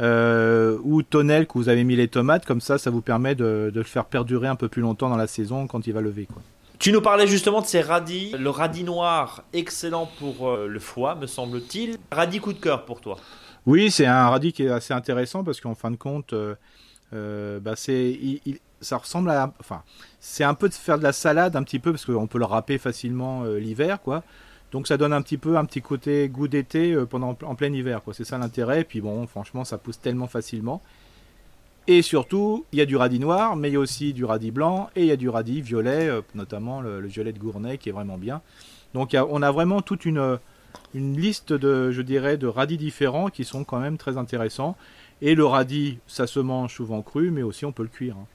euh, 0.00 0.78
ou 0.82 1.02
tonnelle 1.02 1.46
que 1.46 1.54
vous 1.54 1.68
avez 1.68 1.84
mis 1.84 1.96
les 1.96 2.08
tomates, 2.08 2.46
comme 2.46 2.60
ça, 2.60 2.78
ça 2.78 2.90
vous 2.90 3.02
permet 3.02 3.34
de, 3.34 3.70
le 3.74 3.82
faire 3.82 4.06
perdurer 4.06 4.48
un 4.48 4.56
peu 4.56 4.68
plus 4.68 4.82
longtemps 4.82 5.08
dans 5.08 5.16
la 5.16 5.26
saison 5.26 5.66
quand 5.66 5.86
il 5.86 5.92
va 5.92 6.00
lever. 6.00 6.26
Quoi. 6.26 6.42
Tu 6.78 6.92
nous 6.92 7.00
parlais 7.00 7.26
justement 7.26 7.60
de 7.60 7.66
ces 7.66 7.80
radis. 7.80 8.34
Le 8.38 8.50
radis 8.50 8.84
noir, 8.84 9.44
excellent 9.52 10.10
pour 10.18 10.48
euh, 10.48 10.66
le 10.66 10.80
foie, 10.80 11.14
me 11.14 11.26
semble-t-il. 11.26 11.98
Radis 12.10 12.40
coup 12.40 12.52
de 12.52 12.58
cœur 12.58 12.84
pour 12.84 13.00
toi 13.00 13.18
Oui, 13.66 13.90
c'est 13.90 14.06
un 14.06 14.28
radis 14.28 14.52
qui 14.52 14.64
est 14.64 14.70
assez 14.70 14.94
intéressant 14.94 15.44
parce 15.44 15.60
qu'en 15.60 15.74
fin 15.74 15.90
de 15.90 15.96
compte, 15.96 16.32
euh, 16.32 17.60
bah 17.60 17.74
c'est, 17.76 18.18
ça 18.80 18.96
ressemble 18.96 19.30
à. 19.30 19.52
Enfin, 19.60 19.82
c'est 20.18 20.44
un 20.44 20.54
peu 20.54 20.68
de 20.68 20.74
faire 20.74 20.98
de 20.98 21.04
la 21.04 21.12
salade, 21.12 21.54
un 21.54 21.62
petit 21.62 21.78
peu, 21.78 21.92
parce 21.92 22.04
qu'on 22.04 22.26
peut 22.26 22.38
le 22.38 22.46
râper 22.46 22.78
facilement 22.78 23.44
l'hiver, 23.44 24.00
quoi. 24.02 24.24
Donc 24.72 24.88
ça 24.88 24.96
donne 24.96 25.12
un 25.12 25.22
petit 25.22 25.36
peu 25.36 25.56
un 25.58 25.64
petit 25.66 25.82
côté 25.82 26.28
goût 26.28 26.48
d'été 26.48 26.92
euh, 26.92 27.04
pendant 27.04 27.36
en 27.44 27.54
plein 27.54 27.72
hiver, 27.72 28.02
quoi. 28.02 28.14
C'est 28.14 28.24
ça 28.24 28.38
l'intérêt. 28.38 28.80
Et 28.80 28.84
puis 28.84 29.00
bon, 29.00 29.26
franchement, 29.26 29.64
ça 29.64 29.78
pousse 29.78 30.00
tellement 30.00 30.26
facilement. 30.26 30.82
Et 31.86 32.00
surtout, 32.00 32.64
il 32.72 32.78
y 32.78 32.82
a 32.82 32.86
du 32.86 32.96
radis 32.96 33.18
noir, 33.18 33.56
mais 33.56 33.68
il 33.68 33.74
y 33.74 33.76
a 33.76 33.80
aussi 33.80 34.12
du 34.12 34.24
radis 34.24 34.50
blanc 34.50 34.88
et 34.96 35.02
il 35.02 35.06
y 35.06 35.10
a 35.10 35.16
du 35.16 35.28
radis 35.28 35.60
violet, 35.60 36.08
euh, 36.08 36.22
notamment 36.34 36.80
le, 36.80 37.00
violet 37.06 37.32
de 37.32 37.38
Gournay 37.38 37.76
qui 37.76 37.90
est 37.90 37.92
vraiment 37.92 38.18
bien. 38.18 38.40
Donc 38.94 39.14
on 39.14 39.42
a 39.42 39.50
vraiment 39.50 39.82
toute 39.82 40.04
une, 40.04 40.38
liste 40.94 41.52
de, 41.52 41.90
je 41.90 42.02
dirais, 42.02 42.36
de 42.36 42.46
radis 42.46 42.76
différents 42.76 43.28
qui 43.28 43.44
sont 43.44 43.64
quand 43.64 43.80
même 43.80 43.98
très 43.98 44.16
intéressants. 44.16 44.76
Et 45.22 45.34
le 45.34 45.44
radis, 45.44 45.98
ça 46.06 46.26
se 46.26 46.40
mange 46.40 46.74
souvent 46.74 47.02
cru, 47.02 47.30
mais 47.30 47.42
aussi 47.42 47.64
on 47.64 47.72
peut 47.72 47.82
le 47.82 47.88
cuire. 47.88 48.16
Hein. 48.16 48.26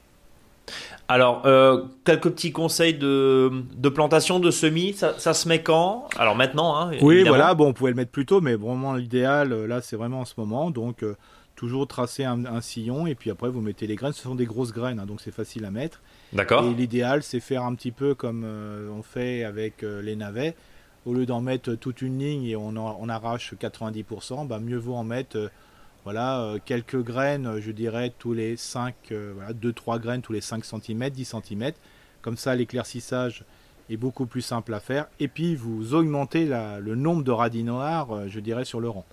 Alors, 1.10 1.46
euh, 1.46 1.84
quelques 2.04 2.32
petits 2.32 2.52
conseils 2.52 2.94
de, 2.94 3.90
plantation, 3.94 4.40
de 4.40 4.52
semis, 4.52 4.94
ça, 4.94 5.34
se 5.34 5.48
met 5.48 5.64
quand? 5.64 6.10
Alors 6.18 6.36
maintenant, 6.36 6.78
hein, 6.78 6.92
Oui, 7.02 7.24
voilà, 7.24 7.54
bon, 7.54 7.68
on 7.70 7.74
pouvait 7.74 7.92
le 7.92 7.96
mettre 7.96 8.12
plus 8.12 8.26
tôt, 8.26 8.42
mais 8.42 8.56
vraiment 8.56 8.96
l'idéal, 8.96 9.54
euh, 9.54 9.68
là, 9.68 9.82
c'est 9.82 9.96
vraiment 9.96 10.22
en 10.22 10.26
ce 10.26 10.34
moment. 10.38 10.70
Donc, 10.70 11.04
euh, 11.04 11.16
toujours 11.56 11.88
tracer 11.88 12.24
un, 12.24 12.62
sillon 12.62 13.08
et 13.08 13.16
puis 13.16 13.32
après 13.32 13.50
vous 13.50 13.62
mettez 13.62 13.88
les 13.88 13.96
graines. 13.96 14.14
Ce 14.14 14.22
sont 14.22 14.36
des 14.36 14.46
grosses 14.46 14.74
graines, 14.74 15.00
hein, 15.00 15.06
donc 15.08 15.22
c'est 15.22 15.34
facile 15.34 15.66
à 15.66 15.72
mettre. 15.72 16.02
D'accord. 16.34 16.64
Et 16.66 16.74
l'idéal, 16.74 17.24
c'est 17.24 17.40
faire 17.40 17.64
un 17.64 17.74
petit 17.74 17.92
peu 17.92 18.14
comme 18.14 18.44
euh, 18.46 18.90
on 18.96 19.02
fait 19.02 19.44
avec 19.44 19.82
les 19.82 20.16
navets. 20.16 20.56
Au 21.06 21.14
lieu 21.14 21.26
d'en 21.26 21.40
mettre 21.40 21.74
toute 21.76 22.02
une 22.02 22.20
ligne 22.20 22.44
et 22.44 22.56
on, 22.58 22.76
on 22.76 23.10
arrache 23.10 23.54
90%, 23.54 24.46
bah, 24.46 24.60
mieux 24.60 24.78
vaut 24.78 24.96
en 24.96 25.06
mettre 25.06 25.50
voilà, 26.08 26.54
quelques 26.64 27.04
graines, 27.04 27.60
je 27.60 27.72
dirais, 27.72 28.14
tous 28.18 28.32
les 28.34 28.56
5, 28.56 28.96
voilà, 29.36 29.52
2-3 29.52 30.00
graines 30.00 30.22
tous 30.22 30.32
les 30.32 30.40
5 30.40 30.64
cm, 30.64 31.10
10 31.10 31.36
cm. 31.44 31.72
Comme 32.22 32.38
ça, 32.38 32.56
l'éclaircissage 32.56 33.44
est 33.90 33.98
beaucoup 33.98 34.26
plus 34.26 34.42
simple 34.42 34.74
à 34.74 34.80
faire. 34.80 35.08
Et 35.20 35.28
puis, 35.28 35.56
vous 35.56 35.94
augmentez 35.94 36.46
le 36.46 36.96
nombre 36.96 37.24
de 37.24 37.32
radis 37.32 37.64
noirs, 37.64 38.30
je 38.30 38.40
dirais, 38.40 38.64
sur 38.64 38.80
le 38.80 38.88
rang. 38.88 39.06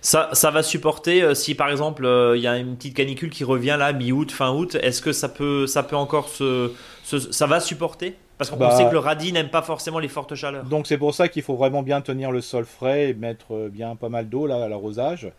Ça, 0.00 0.30
ça 0.32 0.50
va 0.50 0.62
supporter 0.62 1.22
euh, 1.22 1.34
si 1.34 1.54
par 1.54 1.70
exemple 1.70 2.04
euh, 2.04 2.36
il 2.36 2.42
y 2.42 2.46
a 2.46 2.58
une 2.58 2.76
petite 2.76 2.94
canicule 2.94 3.30
qui 3.30 3.44
revient 3.44 3.76
là 3.78 3.92
mi-août, 3.92 4.30
fin 4.30 4.52
août. 4.52 4.76
Est-ce 4.80 5.02
que 5.02 5.12
ça 5.12 5.28
peut, 5.28 5.66
ça 5.66 5.82
peut 5.82 5.96
encore 5.96 6.28
se, 6.28 6.72
ça 7.04 7.46
va 7.46 7.60
supporter? 7.60 8.16
Parce 8.38 8.50
qu'on 8.50 8.56
bah, 8.56 8.76
sait 8.76 8.86
que 8.86 8.92
le 8.92 8.98
radis 8.98 9.32
n'aime 9.32 9.50
pas 9.50 9.62
forcément 9.62 9.98
les 9.98 10.08
fortes 10.08 10.34
chaleurs. 10.34 10.64
Donc 10.64 10.86
c'est 10.86 10.98
pour 10.98 11.14
ça 11.14 11.28
qu'il 11.28 11.42
faut 11.42 11.54
vraiment 11.54 11.82
bien 11.82 12.00
tenir 12.00 12.32
le 12.32 12.40
sol 12.40 12.64
frais 12.64 13.10
et 13.10 13.14
mettre 13.14 13.54
euh, 13.54 13.68
bien 13.68 13.96
pas 13.96 14.08
mal 14.08 14.28
d'eau 14.28 14.46
là 14.46 14.62
à 14.62 14.68
l'arrosage. 14.68 15.30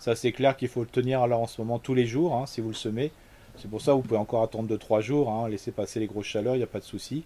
Ça 0.00 0.16
c'est 0.16 0.32
clair 0.32 0.56
qu'il 0.56 0.68
faut 0.68 0.80
le 0.80 0.88
tenir 0.88 1.26
là 1.28 1.38
en 1.38 1.46
ce 1.46 1.60
moment 1.60 1.78
tous 1.78 1.94
les 1.94 2.06
jours 2.06 2.34
hein, 2.34 2.46
si 2.46 2.60
vous 2.60 2.68
le 2.68 2.74
semez. 2.74 3.12
C'est 3.56 3.70
pour 3.70 3.80
ça 3.80 3.92
que 3.92 3.96
vous 3.96 4.02
pouvez 4.02 4.18
encore 4.18 4.42
attendre 4.42 4.74
2-3 4.74 5.02
jours, 5.02 5.30
hein, 5.30 5.48
laisser 5.48 5.70
passer 5.70 6.00
les 6.00 6.06
grosses 6.06 6.26
chaleurs, 6.26 6.54
il 6.54 6.58
n'y 6.58 6.64
a 6.64 6.68
pas 6.68 6.78
de 6.80 6.84
souci. 6.84 7.24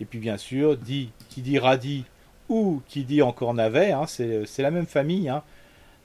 Et 0.00 0.04
puis 0.04 0.18
bien 0.18 0.36
sûr, 0.36 0.76
dit, 0.76 1.10
qui 1.28 1.42
dit 1.42 1.58
radis 1.58 2.04
ou 2.48 2.82
qui 2.86 3.04
dit 3.04 3.22
encore 3.22 3.54
navet, 3.54 3.92
hein, 3.92 4.06
c'est 4.06 4.58
la 4.58 4.70
même 4.70 4.86
famille. 4.86 5.32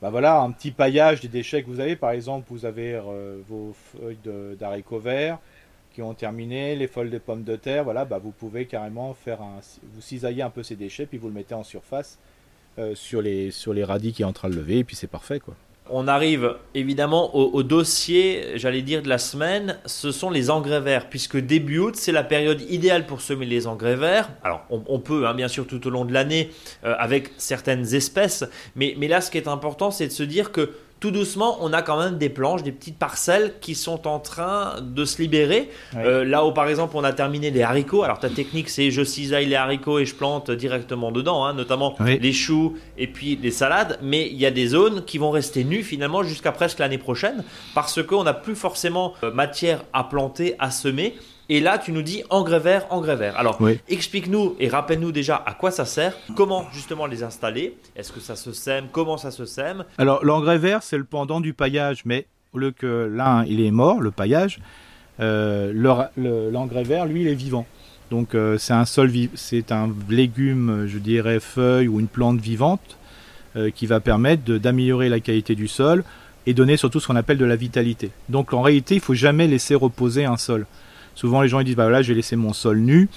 Bah 0.01 0.09
voilà, 0.09 0.41
un 0.41 0.51
petit 0.51 0.71
paillage 0.71 1.21
des 1.21 1.27
déchets 1.27 1.63
que 1.63 1.67
vous 1.67 1.79
avez. 1.79 1.95
Par 1.95 2.11
exemple, 2.11 2.45
vous 2.49 2.65
avez 2.65 2.93
euh, 2.93 3.37
vos 3.47 3.73
feuilles 3.73 4.19
d'haricots 4.57 4.99
verts 4.99 5.39
qui 5.93 6.01
ont 6.01 6.13
terminé, 6.13 6.75
les 6.75 6.87
feuilles 6.87 7.09
de 7.09 7.17
pommes 7.17 7.43
de 7.43 7.55
terre. 7.55 7.85
Voilà, 7.85 8.03
bah 8.05 8.19
vous 8.21 8.31
pouvez 8.31 8.65
carrément 8.65 9.13
faire 9.13 9.41
un, 9.41 9.59
vous 9.93 10.01
cisaillez 10.01 10.41
un 10.43 10.49
peu 10.49 10.63
ces 10.63 10.75
déchets, 10.75 11.05
puis 11.05 11.17
vous 11.17 11.27
le 11.27 11.33
mettez 11.33 11.55
en 11.55 11.63
surface 11.63 12.19
euh, 12.77 12.93
sur 12.95 13.21
les 13.21 13.51
sur 13.51 13.73
les 13.73 13.85
radis 13.85 14.11
qui 14.11 14.21
est 14.21 14.25
en 14.25 14.33
train 14.33 14.49
de 14.49 14.55
lever, 14.55 14.79
et 14.79 14.83
puis 14.83 14.97
c'est 14.97 15.07
parfait 15.07 15.39
quoi. 15.39 15.55
On 15.87 16.07
arrive 16.07 16.55
évidemment 16.73 17.35
au, 17.35 17.61
dossier, 17.61 18.53
j'allais 18.55 18.81
dire, 18.81 19.03
de 19.03 19.07
la 19.07 19.19
semaine, 19.19 19.77
ce 19.85 20.11
sont 20.11 20.31
les 20.31 20.49
engrais 20.49 20.81
verts, 20.81 21.09
puisque 21.09 21.37
début 21.37 21.77
août, 21.77 21.95
c'est 21.95 22.11
la 22.11 22.23
période 22.23 22.61
idéale 22.71 23.05
pour 23.05 23.21
semer 23.21 23.45
les 23.45 23.67
engrais 23.67 23.95
verts. 23.95 24.31
Alors, 24.43 24.65
on, 24.69 24.99
peut, 24.99 25.27
hein, 25.27 25.35
bien 25.35 25.47
sûr, 25.47 25.67
tout 25.67 25.85
au 25.85 25.91
long 25.91 26.03
de 26.03 26.11
l'année, 26.11 26.49
euh, 26.85 26.95
avec 26.97 27.33
certaines 27.37 27.93
espèces, 27.93 28.43
mais, 28.75 28.95
mais 28.97 29.07
là, 29.07 29.21
ce 29.21 29.29
qui 29.29 29.37
est 29.37 29.47
important, 29.47 29.91
c'est 29.91 30.07
de 30.07 30.11
se 30.11 30.23
dire 30.23 30.51
que 30.51 30.71
tout 30.99 31.11
doucement, 31.11 31.57
on 31.61 31.73
a 31.73 31.81
quand 31.81 31.99
même 31.99 32.17
des 32.17 32.29
planches, 32.29 32.63
des 32.63 32.71
petites 32.71 32.97
parcelles 32.97 33.55
qui 33.59 33.75
sont 33.75 34.07
en 34.07 34.19
train 34.19 34.75
de 34.81 35.05
se 35.05 35.21
libérer. 35.21 35.69
Euh, 35.95 36.23
là 36.23 36.45
où, 36.45 36.51
par 36.51 36.67
exemple, 36.67 36.95
on 36.95 37.03
a 37.03 37.13
terminé 37.13 37.51
les 37.51 37.61
haricots. 37.63 38.03
Alors, 38.03 38.19
ta 38.19 38.29
technique, 38.29 38.69
c'est 38.69 38.91
je 38.91 39.03
cisaille 39.03 39.45
les 39.45 39.55
haricots 39.55 39.99
et 39.99 40.05
je 40.05 40.15
plante 40.15 40.49
directement 40.51 41.11
dedans, 41.11 41.45
hein, 41.45 41.53
notamment 41.53 41.95
les 41.99 42.33
choux 42.33 42.77
et 42.97 43.07
puis 43.07 43.35
les 43.35 43.51
salades. 43.51 43.99
Mais 44.01 44.27
il 44.27 44.37
y 44.37 44.45
a 44.45 44.51
des 44.51 44.67
zones 44.67 45.03
qui 45.03 45.17
vont 45.17 45.31
rester 45.31 45.63
nues 45.63 45.83
finalement 45.83 46.23
jusqu'à 46.23 46.51
presque 46.51 46.79
l'année 46.79 46.97
prochaine 46.97 47.43
parce 47.73 48.01
qu'on 48.01 48.23
n'a 48.23 48.33
plus 48.33 48.55
forcément 48.55 49.13
euh, 49.23 49.31
matière 49.31 49.83
à 49.93 50.05
planter, 50.05 50.55
à 50.59 50.71
semer. 50.71 51.15
Et 51.49 51.59
là, 51.59 51.77
tu 51.77 51.91
nous 51.91 52.01
dis 52.01 52.23
engrais 52.29 52.59
vert, 52.59 52.87
engrais 52.89 53.15
vert. 53.15 53.37
Alors, 53.37 53.59
explique-nous 53.87 54.55
et 54.59 54.67
rappelle-nous 54.67 55.11
déjà 55.11 55.41
à 55.45 55.53
quoi 55.53 55.71
ça 55.71 55.85
sert, 55.85 56.15
comment 56.35 56.65
justement 56.73 57.05
les 57.05 57.23
installer, 57.23 57.77
est-ce 57.95 58.11
que 58.11 58.19
ça 58.19 58.35
se 58.35 58.51
sème, 58.51 58.85
comment 58.91 59.17
ça 59.17 59.31
se 59.31 59.45
sème? 59.45 59.85
Alors, 59.97 60.25
l'engrais 60.25 60.57
vert, 60.57 60.81
c'est 60.81 60.97
le 60.97 61.03
pendant 61.03 61.41
du 61.41 61.53
paillage, 61.53 62.01
mais 62.05 62.25
au 62.53 62.57
lieu 62.57 62.71
que 62.71 63.11
l'un, 63.13 63.45
il 63.45 63.61
est 63.61 63.71
mort, 63.71 64.01
le 64.01 64.11
paillage, 64.11 64.59
euh, 65.19 65.71
l'engrais 66.51 66.83
vert, 66.83 67.05
lui, 67.05 67.21
il 67.21 67.27
est 67.27 67.35
vivant. 67.35 67.67
Donc, 68.11 68.35
euh, 68.35 68.57
c'est 68.57 68.73
un 68.73 68.85
sol, 68.85 69.11
c'est 69.33 69.71
un 69.71 69.89
légume, 70.09 70.85
je 70.87 70.97
dirais, 70.97 71.39
feuille 71.39 71.87
ou 71.87 71.99
une 71.99 72.07
plante 72.07 72.39
vivante 72.39 72.97
euh, 73.55 73.71
qui 73.71 73.87
va 73.87 73.99
permettre 73.99 74.43
d'améliorer 74.43 75.09
la 75.09 75.19
qualité 75.19 75.55
du 75.55 75.67
sol 75.67 76.03
et 76.45 76.53
donner 76.53 76.77
surtout 76.77 76.99
ce 76.99 77.07
qu'on 77.07 77.15
appelle 77.15 77.37
de 77.37 77.45
la 77.45 77.55
vitalité. 77.55 78.11
Donc, 78.29 78.53
en 78.53 78.61
réalité, 78.61 78.95
il 78.95 79.01
faut 79.01 79.15
jamais 79.15 79.47
laisser 79.47 79.75
reposer 79.75 80.25
un 80.25 80.37
sol. 80.37 80.65
Souvent, 81.15 81.41
les 81.41 81.47
gens 81.47 81.59
ils 81.59 81.65
disent 81.65 81.75
bah 81.75 81.89
là, 81.89 82.01
je 82.01 82.09
vais 82.09 82.15
laisser 82.15 82.35
mon 82.35 82.53
sol 82.53 82.77
nu. 82.77 83.09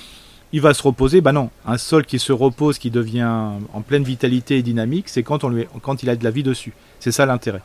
Il 0.52 0.62
va 0.62 0.72
se 0.72 0.82
reposer. 0.82 1.20
Bah 1.20 1.32
non, 1.32 1.50
un 1.66 1.76
sol 1.76 2.06
qui 2.06 2.18
se 2.18 2.32
repose, 2.32 2.78
qui 2.78 2.90
devient 2.90 3.28
en 3.72 3.80
pleine 3.82 4.04
vitalité 4.04 4.56
et 4.56 4.62
dynamique, 4.62 5.08
c'est 5.08 5.22
quand, 5.22 5.44
on 5.44 5.50
lui, 5.50 5.66
quand 5.82 6.02
il 6.02 6.08
a 6.08 6.16
de 6.16 6.24
la 6.24 6.30
vie 6.30 6.42
dessus. 6.42 6.72
C'est 7.00 7.12
ça 7.12 7.26
l'intérêt. 7.26 7.60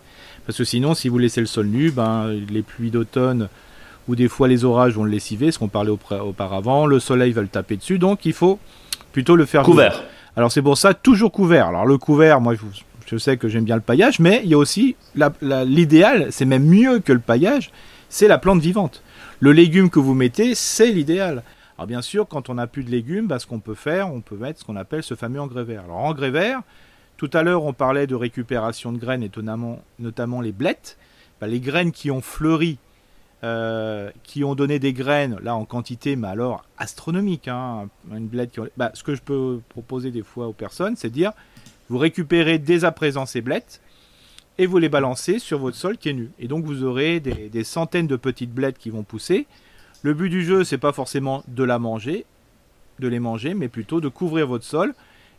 Parce 0.46 0.58
que 0.58 0.64
sinon, 0.66 0.94
si 0.94 1.08
vous 1.08 1.18
laissez 1.18 1.40
le 1.40 1.48
sol 1.48 1.68
nu, 1.68 1.92
ben, 1.92 2.28
les 2.50 2.62
pluies 2.62 2.92
d'automne 2.92 3.48
ou 4.10 4.16
des 4.16 4.28
fois 4.28 4.50
les 4.50 4.66
orages 4.66 4.96
vont 4.96 5.06
le 5.06 5.12
lessiver, 5.12 5.52
ce 5.52 5.60
qu'on 5.60 5.70
parlait 5.70 5.92
auparavant. 5.92 6.86
Le 6.86 7.00
soleil 7.00 7.32
va 7.32 7.42
le 7.42 7.48
taper 7.48 7.78
dessus. 7.78 8.00
Donc, 8.00 8.26
il 8.26 8.34
faut 8.34 8.60
plutôt 9.14 9.36
le 9.36 9.46
faire 9.46 9.64
couvert. 9.64 10.04
Alors, 10.36 10.52
c'est 10.52 10.62
pour 10.62 10.78
ça, 10.78 10.94
toujours 10.94 11.32
couvert. 11.32 11.68
Alors, 11.68 11.86
le 11.86 11.98
couvert, 11.98 12.42
moi, 12.42 12.56
je, 12.56 12.62
je 13.06 13.18
sais 13.18 13.38
que 13.38 13.48
j'aime 13.48 13.64
bien 13.64 13.76
le 13.76 13.82
paillage, 13.82 14.20
mais 14.20 14.42
il 14.44 14.50
y 14.50 14.54
a 14.56 14.58
aussi 14.58 14.96
l'idéal, 15.42 16.28
c'est 16.32 16.46
même 16.46 16.66
mieux 16.66 17.00
que 17.00 17.14
le 17.14 17.20
paillage, 17.20 17.72
c'est 18.10 18.28
la 18.28 18.38
plante 18.38 18.60
vivante. 18.60 19.03
Le 19.44 19.52
légume 19.52 19.90
que 19.90 20.00
vous 20.00 20.14
mettez, 20.14 20.56
c'est 20.56 20.90
l'idéal. 20.90 21.44
Alors 21.78 21.86
bien 21.86 22.02
sûr, 22.02 22.30
quand 22.30 22.48
on 22.48 22.54
n'a 22.54 22.66
plus 22.66 22.86
de 22.86 22.90
légumes, 22.90 23.28
bah, 23.28 23.40
ce 23.40 23.46
qu'on 23.46 23.60
peut 23.60 23.74
faire, 23.74 24.10
on 24.10 24.22
peut 24.22 24.38
mettre 24.38 24.62
ce 24.62 24.64
qu'on 24.64 24.78
appelle 24.78 25.04
ce 25.04 25.16
fameux 25.16 25.42
engrais 25.42 25.66
vert. 25.66 25.84
Alors 25.84 25.98
engrais 25.98 26.32
vert, 26.32 26.62
tout 27.18 27.30
à 27.34 27.44
l'heure 27.44 27.66
on 27.66 27.74
parlait 27.74 28.08
de 28.08 28.16
récupération 28.16 28.94
de 28.94 28.98
graines, 28.98 29.22
et 29.22 29.30
notamment, 30.00 30.40
les 30.40 30.54
blettes. 30.54 30.98
Bah, 31.42 31.48
les 31.48 31.60
graines 31.60 31.92
qui 31.92 32.10
ont 32.10 32.22
fleuri, 32.22 32.78
euh, 33.44 34.12
qui 34.24 34.46
ont 34.46 34.56
donné 34.56 34.80
des 34.80 34.94
graines, 34.94 35.38
là 35.44 35.58
en 35.58 35.66
quantité, 35.66 36.16
mais 36.16 36.30
alors 36.30 36.64
astronomique, 36.78 37.50
hein, 37.50 37.90
bah, 38.78 38.92
ce 38.94 39.04
que 39.04 39.14
je 39.14 39.22
peux 39.22 39.60
proposer 39.68 40.12
des 40.12 40.24
fois 40.24 40.48
aux 40.48 40.54
personnes, 40.54 40.96
c'est 40.96 41.10
de 41.10 41.16
dire, 41.16 41.34
vous 41.90 41.98
récupérez 41.98 42.60
dès 42.60 42.86
à 42.86 42.94
présent 42.94 43.26
ces 43.26 43.42
blettes, 43.42 43.82
et 44.58 44.66
vous 44.66 44.78
les 44.78 44.90
balancez 44.90 45.40
sur 45.40 45.60
votre 45.60 45.78
sol 45.78 45.98
qui 45.98 46.10
est 46.10 46.14
nu. 46.14 46.32
Et 46.40 46.48
donc 46.48 46.66
vous 46.66 46.84
aurez 46.84 47.20
des, 47.20 47.64
centaines 47.64 48.08
de 48.08 48.16
petites 48.16 48.52
blettes 48.52 48.78
qui 48.78 48.90
vont 48.90 49.04
pousser. 49.04 49.48
Le 50.02 50.14
but 50.14 50.30
du 50.30 50.44
jeu, 50.44 50.64
c'est 50.64 50.78
pas 50.78 50.92
forcément 50.92 51.44
de 51.48 51.64
la 51.64 51.80
manger, 51.80 52.26
de 53.00 53.08
les 53.08 53.20
manger, 53.20 53.54
mais 53.54 53.68
plutôt 53.68 54.02
de 54.02 54.10
couvrir 54.10 54.48
votre 54.48 54.66
sol. 54.66 54.94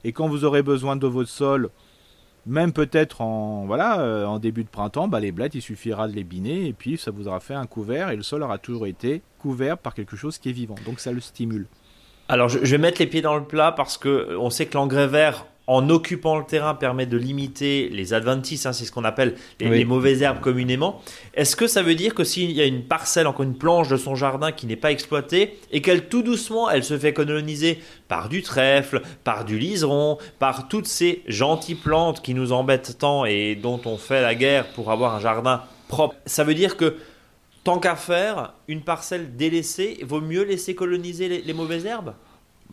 Et 0.04 0.12
quand 0.12 0.28
vous 0.28 0.44
aurez 0.44 0.62
besoin 0.62 0.96
de 0.96 1.06
votre 1.06 1.28
sol, 1.28 1.70
même 2.46 2.72
peut-être 2.72 3.20
en 3.20 3.64
voilà 3.66 4.00
euh, 4.00 4.26
en 4.26 4.38
début 4.38 4.64
de 4.64 4.68
printemps, 4.68 5.08
bah, 5.08 5.20
les 5.20 5.32
blettes, 5.32 5.54
il 5.54 5.62
suffira 5.62 6.08
de 6.08 6.12
les 6.12 6.24
biner 6.24 6.66
et 6.66 6.72
puis 6.72 6.98
ça 6.98 7.10
vous 7.10 7.28
aura 7.28 7.40
fait 7.40 7.54
un 7.54 7.66
couvert 7.66 8.10
et 8.10 8.16
le 8.16 8.22
sol 8.22 8.42
aura 8.42 8.58
toujours 8.58 8.86
été 8.86 9.22
couvert 9.38 9.78
par 9.78 9.94
quelque 9.94 10.16
chose 10.16 10.38
qui 10.38 10.50
est 10.50 10.52
vivant. 10.52 10.74
Donc 10.84 11.00
ça 11.00 11.12
le 11.12 11.20
stimule. 11.20 11.66
Alors 12.28 12.48
je, 12.48 12.58
vais 12.58 12.78
mettre 12.78 13.00
les 13.00 13.06
pieds 13.06 13.22
dans 13.22 13.36
le 13.36 13.44
plat 13.44 13.72
parce 13.72 13.98
que 13.98 14.36
on 14.38 14.50
sait 14.50 14.66
que 14.66 14.74
l'engrais 14.74 15.06
vert 15.06 15.46
en 15.66 15.88
occupant 15.88 16.38
le 16.38 16.44
terrain 16.44 16.74
permet 16.74 17.06
de 17.06 17.16
limiter 17.16 17.88
les 17.88 18.12
adventices, 18.12 18.66
hein, 18.66 18.72
c'est 18.72 18.84
ce 18.84 18.92
qu'on 18.92 19.04
appelle 19.04 19.34
les, 19.60 19.84
mauvaises 19.84 20.22
herbes 20.22 20.40
communément. 20.40 21.02
Est-ce 21.34 21.56
que 21.56 21.66
ça 21.66 21.82
veut 21.82 21.94
dire 21.94 22.14
que 22.14 22.24
s'il 22.24 22.50
y 22.52 22.60
a 22.60 22.66
une 22.66 22.82
parcelle, 22.82 23.26
encore 23.26 23.44
une 23.44 23.56
planche 23.56 23.88
de 23.88 23.96
son 23.96 24.14
jardin 24.14 24.52
qui 24.52 24.66
n'est 24.66 24.76
pas 24.76 24.90
exploitée 24.90 25.58
et 25.72 25.80
qu'elle 25.80 26.08
tout 26.08 26.22
doucement, 26.22 26.70
elle 26.70 26.84
se 26.84 26.98
fait 26.98 27.14
coloniser 27.14 27.78
par 28.08 28.28
du 28.28 28.42
trèfle, 28.42 29.00
par 29.24 29.44
du 29.44 29.58
liseron, 29.58 30.18
par 30.38 30.68
toutes 30.68 30.86
ces 30.86 31.22
gentilles 31.26 31.74
plantes 31.76 32.20
qui 32.20 32.34
nous 32.34 32.52
embêtent 32.52 32.98
tant 32.98 33.24
et 33.24 33.54
dont 33.54 33.80
on 33.86 33.96
fait 33.96 34.20
la 34.20 34.34
guerre 34.34 34.66
pour 34.72 34.90
avoir 34.90 35.14
un 35.14 35.20
jardin 35.20 35.62
propre, 35.88 36.14
ça 36.26 36.44
veut 36.44 36.54
dire 36.54 36.76
que 36.76 36.96
tant 37.62 37.78
qu'à 37.78 37.96
faire, 37.96 38.52
une 38.68 38.82
parcelle 38.82 39.36
délaissée, 39.36 39.98
vaut 40.02 40.20
mieux 40.20 40.44
laisser 40.44 40.74
coloniser 40.74 41.42
les 41.42 41.52
mauvaises 41.54 41.86
herbes? 41.86 42.12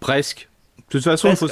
Presque. 0.01 0.49
De 0.91 0.97
toute 0.97 1.05
façon, 1.05 1.29
il, 1.29 1.37
faut, 1.37 1.47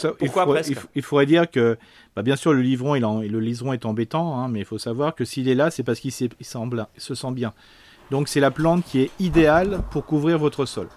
il, 0.95 1.01
faudrait 1.01 1.25
dire 1.25 1.49
que, 1.49 1.77
bah, 2.13 2.23
bien 2.23 2.35
sûr, 2.35 2.51
le 2.51 2.61
livron, 2.61 2.95
il 2.95 3.31
le 3.31 3.39
liseron 3.39 3.71
est 3.71 3.85
embêtant, 3.85 4.37
hein, 4.37 4.49
mais 4.49 4.59
il 4.59 4.65
faut 4.65 4.77
savoir 4.77 5.15
que 5.15 5.23
s'il 5.23 5.47
est 5.47 5.55
là, 5.55 5.71
c'est 5.71 5.83
parce 5.83 6.01
qu'il 6.01 6.11
se 6.11 6.27
sent 7.15 7.31
bien. 7.31 7.53
Donc, 8.11 8.27
c'est 8.27 8.41
la 8.41 8.51
plante 8.51 8.83
qui 8.83 8.99
est 8.99 9.11
idéale 9.17 9.81
pour 9.91 10.05
couvrir 10.05 10.37
votre 10.37 10.65
sol. 10.65 10.89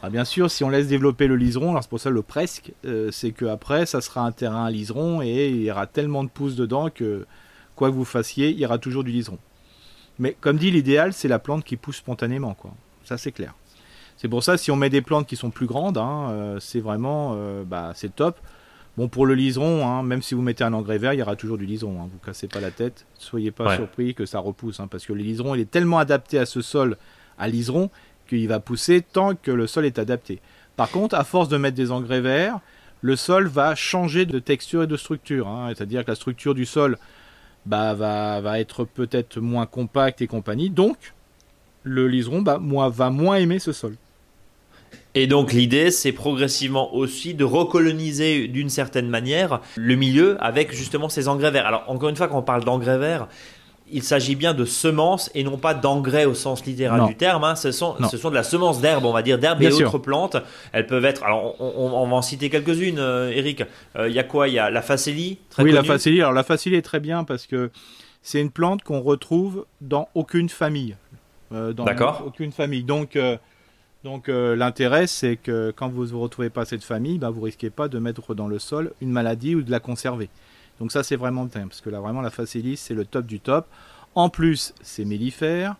Ah, 0.00 0.10
bien 0.10 0.24
sûr, 0.24 0.48
si 0.48 0.62
on 0.62 0.68
laisse 0.68 0.86
développer 0.86 1.26
le 1.26 1.34
liseron, 1.34 1.70
alors 1.70 1.82
c'est 1.82 1.88
pour 1.88 1.98
ça 1.98 2.10
le 2.10 2.22
presque, 2.22 2.72
euh, 2.84 3.10
c'est 3.10 3.32
qu'après, 3.32 3.84
ça 3.84 4.00
sera 4.00 4.20
un 4.20 4.30
terrain 4.30 4.66
à 4.66 4.70
liseron 4.70 5.20
et 5.20 5.48
il 5.48 5.62
y 5.62 5.72
aura 5.72 5.88
tellement 5.88 6.22
de 6.22 6.28
pousses 6.28 6.54
dedans 6.54 6.88
que, 6.88 7.26
quoi 7.74 7.90
que 7.90 7.96
vous 7.96 8.04
fassiez, 8.04 8.50
il 8.50 8.60
y 8.60 8.64
aura 8.64 8.78
toujours 8.78 9.02
du 9.02 9.10
liseron. 9.10 9.38
Mais 10.20 10.36
comme 10.40 10.56
dit, 10.56 10.70
l'idéal, 10.70 11.12
c'est 11.12 11.26
la 11.26 11.40
plante 11.40 11.64
qui 11.64 11.76
pousse 11.76 11.96
spontanément, 11.96 12.54
quoi. 12.54 12.70
Ça, 13.02 13.18
c'est 13.18 13.32
clair. 13.32 13.54
C'est 14.18 14.28
pour 14.28 14.42
ça, 14.42 14.58
si 14.58 14.72
on 14.72 14.76
met 14.76 14.90
des 14.90 15.00
plantes 15.00 15.28
qui 15.28 15.36
sont 15.36 15.50
plus 15.50 15.66
grandes, 15.66 15.96
hein, 15.96 16.30
euh, 16.30 16.60
c'est 16.60 16.80
vraiment, 16.80 17.34
euh, 17.36 17.62
bah, 17.64 17.92
c'est 17.94 18.14
top. 18.14 18.36
Bon, 18.96 19.06
pour 19.06 19.26
le 19.26 19.34
liseron, 19.34 19.86
hein, 19.86 20.02
même 20.02 20.22
si 20.22 20.34
vous 20.34 20.42
mettez 20.42 20.64
un 20.64 20.72
engrais 20.72 20.98
vert, 20.98 21.14
il 21.14 21.20
y 21.20 21.22
aura 21.22 21.36
toujours 21.36 21.56
du 21.56 21.66
liseron. 21.66 22.02
Hein, 22.02 22.08
vous 22.12 22.18
cassez 22.18 22.48
pas 22.48 22.58
la 22.58 22.72
tête. 22.72 23.06
Soyez 23.16 23.52
pas 23.52 23.76
surpris 23.76 24.14
que 24.14 24.26
ça 24.26 24.40
repousse, 24.40 24.80
parce 24.90 25.06
que 25.06 25.12
le 25.12 25.22
liseron, 25.22 25.54
il 25.54 25.60
est 25.60 25.70
tellement 25.70 26.00
adapté 26.00 26.36
à 26.36 26.46
ce 26.46 26.62
sol, 26.62 26.96
à 27.38 27.46
liseron, 27.46 27.90
qu'il 28.28 28.48
va 28.48 28.58
pousser 28.58 29.02
tant 29.02 29.36
que 29.36 29.52
le 29.52 29.68
sol 29.68 29.86
est 29.86 30.00
adapté. 30.00 30.40
Par 30.74 30.90
contre, 30.90 31.14
à 31.14 31.22
force 31.22 31.48
de 31.48 31.56
mettre 31.56 31.76
des 31.76 31.92
engrais 31.92 32.20
verts, 32.20 32.58
le 33.02 33.14
sol 33.14 33.46
va 33.46 33.76
changer 33.76 34.26
de 34.26 34.40
texture 34.40 34.82
et 34.82 34.88
de 34.88 34.96
structure. 34.96 35.48
C'est-à-dire 35.68 36.04
que 36.04 36.10
la 36.10 36.16
structure 36.16 36.56
du 36.56 36.66
sol 36.66 36.98
bah, 37.66 37.94
va, 37.94 38.40
va 38.40 38.58
être 38.58 38.82
peut-être 38.82 39.38
moins 39.38 39.66
compact 39.66 40.22
et 40.22 40.26
compagnie. 40.26 40.70
Donc, 40.70 41.14
le 41.84 42.08
liseron 42.08 42.42
bah, 42.42 42.58
moi, 42.58 42.88
va 42.88 43.10
moins 43.10 43.36
aimer 43.36 43.60
ce 43.60 43.72
sol. 43.72 43.94
Et 45.14 45.26
donc 45.26 45.52
l'idée, 45.52 45.90
c'est 45.90 46.12
progressivement 46.12 46.94
aussi 46.94 47.34
de 47.34 47.44
recoloniser 47.44 48.46
d'une 48.46 48.68
certaine 48.68 49.08
manière 49.08 49.60
le 49.76 49.96
milieu 49.96 50.36
avec 50.40 50.72
justement 50.72 51.08
ces 51.08 51.28
engrais 51.28 51.50
verts. 51.50 51.66
Alors 51.66 51.84
encore 51.88 52.08
une 52.08 52.16
fois, 52.16 52.28
quand 52.28 52.38
on 52.38 52.42
parle 52.42 52.64
d'engrais 52.64 52.98
verts, 52.98 53.28
il 53.90 54.02
s'agit 54.02 54.34
bien 54.34 54.54
de 54.54 54.64
semences 54.64 55.30
et 55.34 55.44
non 55.44 55.56
pas 55.56 55.74
d'engrais 55.74 56.24
au 56.24 56.34
sens 56.34 56.64
littéral 56.64 57.06
du 57.06 57.14
terme. 57.14 57.44
Hein. 57.44 57.56
Ce, 57.56 57.72
sont, 57.72 57.96
ce 58.10 58.16
sont 58.16 58.30
de 58.30 58.34
la 58.34 58.42
semence 58.42 58.80
d'herbe, 58.80 59.04
on 59.04 59.12
va 59.12 59.22
dire, 59.22 59.38
d'herbe 59.38 59.62
et 59.62 59.72
autres 59.72 59.98
plantes. 59.98 60.36
Elles 60.72 60.86
peuvent 60.86 61.04
être. 61.04 61.24
Alors, 61.24 61.60
on, 61.60 62.06
va 62.06 62.16
en 62.16 62.22
citer 62.22 62.50
quelques-unes, 62.50 62.98
euh, 62.98 63.30
Eric. 63.30 63.64
Euh, 63.96 64.08
il 64.08 64.14
y 64.14 64.18
a 64.18 64.24
quoi? 64.24 64.48
Il 64.48 64.54
y 64.54 64.58
a 64.58 64.70
la 64.70 64.82
facélie 64.82 65.38
Oui, 65.58 65.72
la 65.72 65.82
facélie. 65.82 66.20
Alors, 66.20 66.32
la 66.32 66.44
facélie 66.44 66.76
est 66.76 66.82
très 66.82 67.00
bien 67.00 67.24
parce 67.24 67.46
que 67.46 67.70
c'est 68.22 68.40
une 68.40 68.50
plante 68.50 68.82
qu'on 68.82 69.00
retrouve 69.00 69.64
dans 69.80 70.08
aucune 70.14 70.48
famille. 70.48 70.96
Euh, 71.52 71.72
D'accord. 71.72 72.24
Aucune 72.26 72.52
famille. 72.52 72.84
Donc, 72.84 73.18
donc 74.04 74.28
euh, 74.28 74.54
l'intérêt, 74.54 75.06
c'est 75.06 75.36
que 75.36 75.72
quand 75.74 75.88
vous 75.88 76.04
ne 76.04 76.08
vous 76.08 76.20
retrouvez 76.20 76.50
pas 76.50 76.64
cette 76.64 76.84
famille, 76.84 77.18
bah, 77.18 77.30
vous 77.30 77.40
risquez 77.40 77.70
pas 77.70 77.88
de 77.88 77.98
mettre 77.98 78.34
dans 78.34 78.46
le 78.46 78.58
sol 78.58 78.92
une 79.00 79.10
maladie 79.10 79.54
ou 79.54 79.62
de 79.62 79.70
la 79.70 79.80
conserver. 79.80 80.28
Donc 80.78 80.92
ça, 80.92 81.02
c'est 81.02 81.16
vraiment 81.16 81.44
bien, 81.44 81.66
parce 81.66 81.80
que 81.80 81.90
là, 81.90 82.00
vraiment, 82.00 82.20
la 82.20 82.30
facilis, 82.30 82.76
c'est 82.76 82.94
le 82.94 83.04
top 83.04 83.26
du 83.26 83.40
top. 83.40 83.66
En 84.14 84.28
plus, 84.28 84.72
c'est 84.80 85.04
mellifère. 85.04 85.76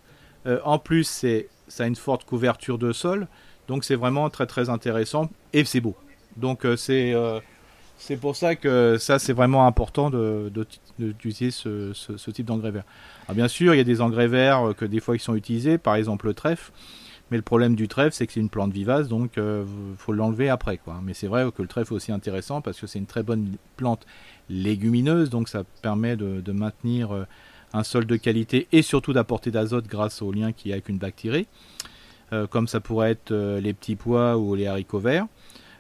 Euh, 0.47 0.59
en 0.65 0.79
plus, 0.79 1.05
c'est, 1.05 1.49
ça 1.69 1.85
a 1.85 1.87
une 1.87 1.97
forte 1.97 2.25
couverture 2.25 2.79
de 2.79 2.93
sol. 2.93 3.29
Donc 3.69 3.85
c'est 3.85 3.95
vraiment 3.95 4.31
très 4.31 4.47
très 4.47 4.71
intéressant 4.71 5.31
et 5.53 5.65
c'est 5.65 5.81
beau. 5.81 5.95
Donc 6.37 6.65
euh, 6.65 6.77
c'est, 6.77 8.17
pour 8.17 8.35
ça 8.35 8.57
que 8.57 8.97
ça, 8.99 9.19
c'est 9.19 9.35
vraiment 9.35 9.67
important 9.67 10.11
d'utiliser 10.99 11.51
ce, 11.51 11.93
ce, 11.93 12.31
type 12.31 12.47
d'engrais 12.47 12.71
vert. 12.71 12.85
Alors 13.27 13.37
bien 13.37 13.49
sûr, 13.49 13.75
il 13.75 13.77
y 13.77 13.81
a 13.81 13.85
des 13.85 14.01
engrais 14.01 14.27
verts 14.27 14.73
que 14.77 14.87
des 14.87 15.01
fois 15.01 15.17
ils 15.17 15.21
sont 15.21 15.35
utilisés, 15.35 15.77
par 15.77 15.97
exemple 15.97 16.27
le 16.27 16.35
trèfle. 16.35 16.73
Mais 17.31 17.37
le 17.37 17.43
problème 17.43 17.75
du 17.75 17.89
trèfle, 17.89 18.13
c'est 18.13 18.27
que 18.27 18.33
c'est 18.33 18.41
une 18.41 18.49
plante 18.49 18.73
vivace, 18.73 19.09
donc 19.09 19.33
il 19.37 19.43
euh, 19.43 19.65
faut 19.99 20.13
l'enlever 20.13 20.49
après. 20.49 20.79
Quoi. 20.79 21.01
Mais 21.03 21.13
c'est 21.15 21.27
vrai 21.27 21.47
que 21.55 21.63
le 21.63 21.69
trèfle 21.69 21.93
est 21.93 21.97
aussi 21.97 22.13
intéressant 22.13 22.61
parce 22.61 22.81
que 22.81 22.87
c'est 22.87 22.99
une 22.99 23.07
très 23.07 23.23
bonne 23.23 23.57
plante 23.77 24.07
légumineuse, 24.49 25.29
donc 25.29 25.49
ça 25.49 25.65
permet 25.83 26.17
de, 26.17 26.53
maintenir 26.53 27.15
euh, 27.15 27.27
un 27.75 27.83
sol 27.83 28.07
de 28.07 28.17
qualité 28.17 28.67
et 28.73 28.81
surtout 28.81 29.13
d'apporter 29.13 29.51
d'azote 29.51 29.87
grâce 29.87 30.23
au 30.23 30.33
lien 30.33 30.53
qu'il 30.53 30.71
y 30.71 30.73
a 30.73 30.77
avec 30.77 30.89
une 30.89 30.97
bactérie, 30.97 31.47
euh, 32.33 32.47
comme 32.47 32.67
ça 32.67 32.81
pourrait 32.81 33.11
être 33.11 33.33
les 33.33 33.75
petits 33.75 33.97
pois 33.97 34.39
ou 34.39 34.55
les 34.55 34.67
haricots 34.67 35.01
verts. 35.01 35.27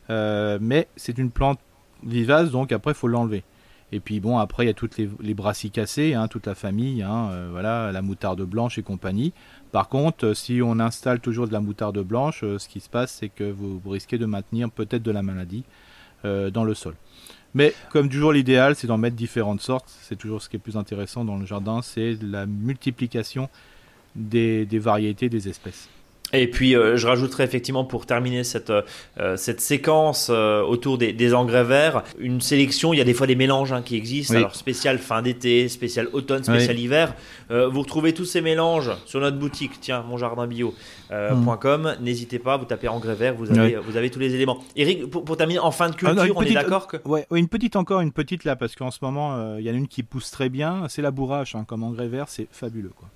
mais 0.08 0.88
c'est 0.96 1.16
une 1.16 1.30
plante 1.30 1.60
vivace, 2.02 2.50
donc 2.50 2.72
après 2.72 2.92
il 2.92 2.96
faut 2.96 3.08
l'enlever. 3.08 3.42
Et 3.90 4.00
puis 4.00 4.20
bon, 4.20 4.38
après 4.38 4.64
il 4.64 4.66
y 4.66 4.70
a 4.70 4.74
toutes 4.74 4.98
les, 4.98 5.08
les 5.20 5.34
brassicacées, 5.34 6.14
hein, 6.14 6.28
toute 6.28 6.46
la 6.46 6.54
famille, 6.54 7.02
hein, 7.02 7.48
voilà, 7.50 7.90
la 7.90 8.02
moutarde 8.02 8.42
blanche 8.42 8.78
et 8.78 8.82
compagnie. 8.82 9.32
Par 9.72 9.88
contre, 9.88 10.26
euh, 10.26 10.34
si 10.34 10.60
on 10.62 10.78
installe 10.80 11.20
toujours 11.20 11.46
de 11.46 11.52
la 11.52 11.60
moutarde 11.60 11.98
blanche, 11.98 12.42
euh, 12.42 12.58
ce 12.58 12.68
qui 12.68 12.80
se 12.80 12.88
passe, 12.88 13.12
c'est 13.12 13.28
que 13.28 13.44
vous, 13.44 13.80
risquez 13.86 14.18
de 14.18 14.26
maintenir 14.26 14.70
peut-être 14.70 15.02
de 15.02 15.10
la 15.10 15.22
maladie 15.22 15.64
euh, 16.24 16.50
dans 16.50 16.64
le 16.64 16.74
sol. 16.74 16.94
Mais 17.54 17.74
comme 17.90 18.08
toujours, 18.08 18.32
l'idéal, 18.32 18.74
c'est 18.76 18.86
d'en 18.86 18.98
mettre 18.98 19.16
différentes 19.16 19.60
sortes. 19.60 19.88
C'est 20.02 20.16
toujours 20.16 20.42
ce 20.42 20.48
qui 20.48 20.56
est 20.56 20.60
plus 20.60 20.76
intéressant 20.76 21.24
dans 21.24 21.36
le 21.36 21.46
jardin, 21.46 21.82
c'est 21.82 22.16
la 22.22 22.46
multiplication 22.46 23.48
des 24.14 24.66
variétés 24.72 25.28
des 25.28 25.48
espèces. 25.48 25.88
Et 26.32 26.46
puis, 26.46 26.76
euh, 26.76 26.96
je 26.96 27.06
rajouterai 27.06 27.44
effectivement 27.44 27.84
pour 27.84 28.04
terminer 28.04 28.44
cette, 28.44 28.70
euh, 28.70 29.36
cette 29.36 29.60
séquence 29.60 30.28
euh, 30.30 30.62
autour 30.62 30.98
des, 30.98 31.12
des, 31.14 31.32
engrais 31.32 31.64
verts, 31.64 32.02
une 32.18 32.42
sélection. 32.42 32.92
Il 32.92 32.98
y 32.98 33.00
a 33.00 33.04
des 33.04 33.14
fois 33.14 33.26
des 33.26 33.34
mélanges 33.34 33.72
hein, 33.72 33.82
qui 33.82 33.96
existent. 33.96 34.34
Alors, 34.34 34.54
spécial 34.54 34.98
fin 34.98 35.22
d'été, 35.22 35.68
spécial 35.68 36.08
automne, 36.12 36.44
spécial 36.44 36.78
hiver. 36.78 37.14
vous 37.50 37.80
retrouvez 37.80 38.12
tous 38.12 38.26
ces 38.26 38.40
mélanges 38.40 38.90
sur 39.06 39.20
notre 39.20 39.38
boutique, 39.38 39.80
tiens, 39.80 40.02
monjardinbio.com. 40.02 41.82
Mmh. 41.82 42.04
N'hésitez 42.04 42.38
pas, 42.38 42.56
vous 42.56 42.66
tapez 42.66 42.88
engrais 42.88 43.14
verts, 43.14 43.34
vous 43.34 43.50
avez, 43.50 43.76
vous 43.76 43.96
avez 43.96 44.10
tous 44.10 44.20
les 44.20 44.34
éléments. 44.34 44.58
Eric, 44.76 45.06
pour, 45.10 45.36
terminer, 45.36 45.60
en 45.60 45.70
fin 45.70 45.88
de 45.88 45.94
ah 45.94 46.14
culture, 46.14 46.36
on 46.36 46.42
est 46.42 46.52
d'accord 46.52 46.86
que. 46.86 46.96
Ouais, 47.06 47.26
une 47.34 47.48
petite 47.48 47.76
encore, 47.76 48.00
une 48.00 48.12
petite 48.12 48.44
là, 48.44 48.56
parce 48.56 48.74
qu'en 48.74 48.90
ce 48.90 48.98
moment, 49.00 49.56
il 49.56 49.64
y 49.64 49.70
en 49.70 49.74
a 49.74 49.76
une 49.76 49.88
qui 49.88 50.02
pousse 50.02 50.30
très 50.30 50.50
bien. 50.50 50.84
C'est 50.88 51.02
la 51.02 51.10
bourrache, 51.10 51.54
hein, 51.54 51.64
comme 51.66 51.82
engrais 51.82 52.08
vert, 52.08 52.26
c'est 52.28 52.48
fabuleux. 52.50 52.92
quoi 52.94 53.08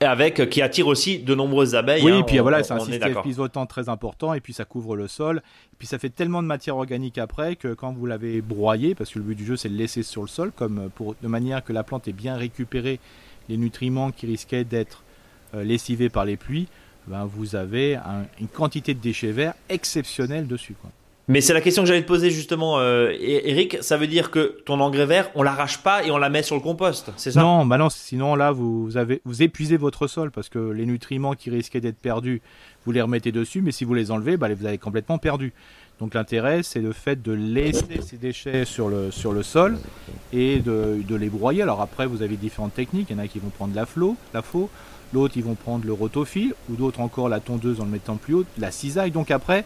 avec 0.00 0.48
qui 0.48 0.62
attire 0.62 0.86
aussi 0.86 1.18
de 1.18 1.34
nombreuses 1.34 1.74
abeilles. 1.74 2.02
Oui, 2.02 2.12
et 2.12 2.14
hein, 2.16 2.22
puis 2.22 2.38
voilà, 2.38 2.62
c'est 2.62 2.72
un 2.72 2.80
système 2.80 3.20
pivotant 3.22 3.66
très 3.66 3.88
important, 3.88 4.34
et 4.34 4.40
puis 4.40 4.52
ça 4.52 4.64
couvre 4.64 4.96
le 4.96 5.08
sol, 5.08 5.38
et 5.38 5.76
puis 5.78 5.88
ça 5.88 5.98
fait 5.98 6.10
tellement 6.10 6.42
de 6.42 6.46
matière 6.46 6.76
organique 6.76 7.18
après 7.18 7.56
que 7.56 7.74
quand 7.74 7.92
vous 7.92 8.06
l'avez 8.06 8.40
broyé, 8.40 8.94
parce 8.94 9.10
que 9.10 9.18
le 9.18 9.24
but 9.24 9.34
du 9.34 9.44
jeu 9.44 9.56
c'est 9.56 9.68
de 9.68 9.76
laisser 9.76 10.02
sur 10.02 10.22
le 10.22 10.28
sol, 10.28 10.52
comme 10.54 10.90
pour 10.94 11.14
de 11.20 11.28
manière 11.28 11.64
que 11.64 11.72
la 11.72 11.82
plante 11.82 12.06
ait 12.08 12.12
bien 12.12 12.36
récupéré 12.36 13.00
les 13.48 13.56
nutriments 13.56 14.10
qui 14.10 14.26
risquaient 14.26 14.64
d'être 14.64 15.02
euh, 15.54 15.64
lessivés 15.64 16.10
par 16.10 16.24
les 16.24 16.36
pluies, 16.36 16.68
ben 17.06 17.24
vous 17.24 17.56
avez 17.56 17.98
une 18.38 18.48
quantité 18.48 18.92
de 18.92 19.00
déchets 19.00 19.32
verts 19.32 19.54
exceptionnelle 19.70 20.46
dessus. 20.46 20.74
Quoi. 20.80 20.90
Mais 21.28 21.42
c'est 21.42 21.52
la 21.52 21.60
question 21.60 21.82
que 21.82 21.88
j'allais 21.88 22.02
te 22.02 22.06
poser 22.06 22.30
justement, 22.30 22.78
euh, 22.78 23.12
Eric. 23.20 23.76
Ça 23.82 23.98
veut 23.98 24.06
dire 24.06 24.30
que 24.30 24.60
ton 24.64 24.80
engrais 24.80 25.04
vert, 25.04 25.30
on 25.34 25.42
l'arrache 25.42 25.78
pas 25.78 26.02
et 26.02 26.10
on 26.10 26.16
la 26.16 26.30
met 26.30 26.42
sur 26.42 26.56
le 26.56 26.62
compost, 26.62 27.10
c'est 27.16 27.32
ça? 27.32 27.42
Non, 27.42 27.66
bah 27.66 27.76
non. 27.76 27.90
Sinon 27.90 28.34
là, 28.34 28.50
vous 28.50 28.96
avez, 28.96 29.20
vous 29.26 29.42
épuisez 29.42 29.76
votre 29.76 30.06
sol 30.06 30.30
parce 30.30 30.48
que 30.48 30.58
les 30.58 30.86
nutriments 30.86 31.34
qui 31.34 31.50
risquaient 31.50 31.82
d'être 31.82 31.98
perdus, 31.98 32.40
vous 32.86 32.92
les 32.92 33.02
remettez 33.02 33.30
dessus, 33.30 33.60
mais 33.60 33.72
si 33.72 33.84
vous 33.84 33.92
les 33.92 34.10
enlevez, 34.10 34.38
bah, 34.38 34.48
vous 34.54 34.64
avez 34.64 34.78
complètement 34.78 35.18
perdu. 35.18 35.52
Donc 36.00 36.14
l'intérêt, 36.14 36.62
c'est 36.62 36.80
le 36.80 36.92
fait 36.92 37.20
de 37.20 37.32
laisser 37.32 38.00
ces 38.00 38.16
déchets 38.16 38.64
sur 38.64 38.88
le, 38.88 39.10
sur 39.10 39.32
le 39.32 39.42
sol 39.42 39.76
et 40.32 40.60
de, 40.60 41.14
les 41.14 41.28
broyer. 41.28 41.62
Alors 41.62 41.82
après, 41.82 42.06
vous 42.06 42.22
avez 42.22 42.36
différentes 42.36 42.74
techniques. 42.74 43.08
Il 43.10 43.16
y 43.16 43.20
en 43.20 43.22
a 43.22 43.26
qui 43.26 43.38
vont 43.38 43.50
prendre 43.50 43.74
la 43.74 43.84
flot, 43.84 44.16
la 44.32 44.40
faux, 44.40 44.70
l'autre 45.12 45.34
ils 45.36 45.44
vont 45.44 45.56
prendre 45.56 45.84
le 45.84 45.92
rotophile, 45.92 46.54
ou 46.70 46.76
d'autres 46.76 47.00
encore 47.00 47.28
la 47.28 47.40
tondeuse 47.40 47.80
en 47.80 47.84
le 47.84 47.90
mettant 47.90 48.16
plus 48.16 48.34
haut, 48.34 48.44
la 48.58 48.70
cisaille. 48.70 49.10
Donc 49.10 49.30
après, 49.30 49.64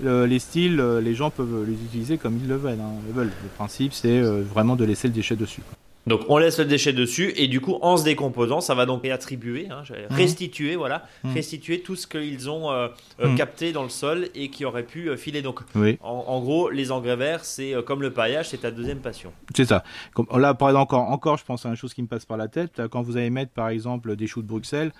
les 0.00 0.38
styles, 0.38 0.80
euh, 0.80 1.00
les 1.00 1.14
gens 1.14 1.30
peuvent 1.30 1.64
les 1.66 1.74
utiliser 1.74 2.18
comme 2.18 2.38
ils 2.42 2.48
le 2.48 2.56
veulent. 2.56 2.80
Hein. 2.80 2.92
Le 3.16 3.30
principe, 3.56 3.92
c'est 3.92 4.18
euh, 4.18 4.42
vraiment 4.42 4.76
de 4.76 4.84
laisser 4.84 5.08
le 5.08 5.14
déchet 5.14 5.36
dessus. 5.36 5.62
Donc 6.06 6.20
on 6.28 6.36
laisse 6.36 6.58
le 6.58 6.66
déchet 6.66 6.92
dessus 6.92 7.32
et 7.36 7.48
du 7.48 7.62
coup 7.62 7.78
en 7.80 7.96
se 7.96 8.04
décomposant, 8.04 8.60
ça 8.60 8.74
va 8.74 8.84
donc 8.84 9.06
attribuer, 9.06 9.68
hein, 9.70 9.82
mhm. 9.88 10.14
restituer, 10.14 10.76
voilà, 10.76 11.06
mhm. 11.22 11.32
restituer 11.32 11.80
tout 11.80 11.96
ce 11.96 12.06
qu'ils 12.06 12.50
ont 12.50 12.70
euh, 12.70 12.88
mhm. 13.22 13.36
capté 13.36 13.72
dans 13.72 13.82
le 13.82 13.88
sol 13.88 14.28
et 14.34 14.50
qui 14.50 14.66
aurait 14.66 14.82
pu 14.82 15.16
filer. 15.16 15.40
Donc 15.40 15.60
en, 16.02 16.40
gros, 16.42 16.68
les 16.68 16.92
engrais 16.92 17.16
verts, 17.16 17.46
c'est 17.46 17.74
comme 17.86 18.02
le 18.02 18.12
paillage, 18.12 18.50
c'est 18.50 18.58
ta 18.58 18.70
deuxième 18.70 18.98
passion. 18.98 19.32
C'est 19.56 19.64
ça. 19.64 19.82
Comme, 20.12 20.26
là, 20.38 20.52
par 20.52 20.68
exemple, 20.68 20.94
encore, 20.94 21.10
encore, 21.10 21.38
je 21.38 21.44
pense 21.46 21.64
à 21.64 21.70
une 21.70 21.76
chose 21.76 21.94
qui 21.94 22.02
me 22.02 22.08
passe 22.08 22.26
par 22.26 22.36
la 22.36 22.48
tête. 22.48 22.82
Quand 22.90 23.00
vous 23.00 23.16
allez 23.16 23.30
mettre 23.30 23.52
par 23.52 23.70
exemple 23.70 24.14
des 24.14 24.26
choux 24.26 24.42
de 24.42 24.48
Bruxelles, 24.48 24.92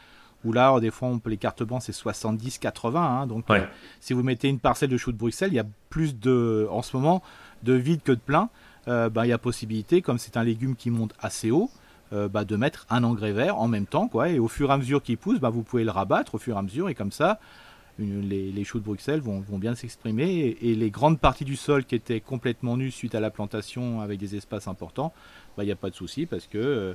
où 0.44 0.52
là, 0.52 0.78
des 0.80 0.90
fois, 0.90 1.08
on 1.08 1.18
peut, 1.18 1.30
les 1.30 1.36
cartes 1.36 1.62
blanches, 1.62 1.84
c'est 1.86 1.92
70-80. 1.92 2.96
Hein, 2.96 3.26
donc, 3.26 3.50
euh, 3.50 3.64
si 4.00 4.12
vous 4.12 4.22
mettez 4.22 4.48
une 4.48 4.58
parcelle 4.58 4.90
de 4.90 4.96
choux 4.96 5.12
de 5.12 5.16
Bruxelles, 5.16 5.50
il 5.52 5.56
y 5.56 5.60
a 5.60 5.66
plus 5.90 6.18
de, 6.18 6.68
en 6.70 6.82
ce 6.82 6.96
moment, 6.96 7.22
de 7.62 7.72
vide 7.72 8.02
que 8.02 8.12
de 8.12 8.18
plein. 8.18 8.50
Euh, 8.86 9.08
bah, 9.08 9.26
il 9.26 9.30
y 9.30 9.32
a 9.32 9.38
possibilité, 9.38 10.02
comme 10.02 10.18
c'est 10.18 10.36
un 10.36 10.44
légume 10.44 10.76
qui 10.76 10.90
monte 10.90 11.14
assez 11.18 11.50
haut, 11.50 11.70
euh, 12.12 12.28
bah, 12.28 12.44
de 12.44 12.56
mettre 12.56 12.86
un 12.90 13.02
engrais 13.02 13.32
vert 13.32 13.58
en 13.58 13.68
même 13.68 13.86
temps. 13.86 14.08
Quoi, 14.08 14.28
et 14.28 14.38
au 14.38 14.48
fur 14.48 14.70
et 14.70 14.72
à 14.72 14.76
mesure 14.76 15.02
qu'il 15.02 15.16
pousse, 15.16 15.40
bah, 15.40 15.48
vous 15.48 15.62
pouvez 15.62 15.84
le 15.84 15.90
rabattre 15.90 16.34
au 16.34 16.38
fur 16.38 16.56
et 16.56 16.58
à 16.58 16.62
mesure. 16.62 16.90
Et 16.90 16.94
comme 16.94 17.12
ça, 17.12 17.40
les, 17.98 18.64
choux 18.64 18.80
de 18.80 18.84
Bruxelles 18.84 19.20
vont, 19.20 19.42
bien 19.52 19.74
s'exprimer. 19.74 20.58
Et, 20.60 20.74
les 20.74 20.90
grandes 20.90 21.18
parties 21.18 21.46
du 21.46 21.56
sol 21.56 21.84
qui 21.84 21.94
étaient 21.94 22.20
complètement 22.20 22.76
nues 22.76 22.90
suite 22.90 23.14
à 23.14 23.20
la 23.20 23.30
plantation 23.30 24.02
avec 24.02 24.18
des 24.18 24.36
espaces 24.36 24.68
importants, 24.68 25.14
il 25.58 25.64
n'y 25.64 25.72
a 25.72 25.76
pas 25.76 25.90
de 25.90 25.94
souci 25.94 26.26
parce 26.26 26.46
que 26.46 26.94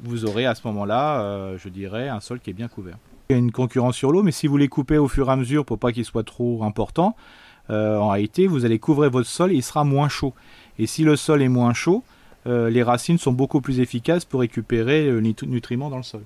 vous 0.00 0.24
aurez 0.24 0.46
à 0.46 0.54
ce 0.54 0.66
moment-là, 0.66 1.20
euh, 1.20 1.58
je 1.58 1.68
dirais, 1.68 2.08
un 2.08 2.20
sol 2.20 2.40
qui 2.40 2.50
est 2.50 2.54
bien 2.54 2.68
couvert. 2.68 2.96
Il 3.28 3.34
y 3.34 3.36
a 3.36 3.38
une 3.38 3.52
concurrence 3.52 3.96
sur 3.96 4.12
l'eau, 4.12 4.22
mais 4.22 4.32
si 4.32 4.46
vous 4.46 4.56
les 4.56 4.68
coupez 4.68 4.98
au 4.98 5.08
fur 5.08 5.28
et 5.28 5.32
à 5.32 5.36
mesure 5.36 5.64
pour 5.64 5.78
pas 5.78 5.92
qu'il 5.92 6.04
soit 6.04 6.24
trop 6.24 6.64
important, 6.64 7.16
euh, 7.70 7.98
en 7.98 8.08
réalité, 8.08 8.46
vous 8.46 8.64
allez 8.64 8.78
couvrir 8.78 9.10
votre 9.10 9.28
sol 9.28 9.52
et 9.52 9.56
il 9.56 9.62
sera 9.62 9.84
moins 9.84 10.08
chaud. 10.08 10.34
Et 10.78 10.86
si 10.86 11.04
le 11.04 11.16
sol 11.16 11.42
est 11.42 11.48
moins 11.48 11.74
chaud, 11.74 12.02
euh, 12.46 12.70
les 12.70 12.82
racines 12.82 13.18
sont 13.18 13.32
beaucoup 13.32 13.60
plus 13.60 13.80
efficaces 13.80 14.24
pour 14.24 14.40
récupérer 14.40 15.20
les 15.20 15.34
nutriments 15.46 15.90
dans 15.90 15.98
le 15.98 16.02
sol. 16.02 16.22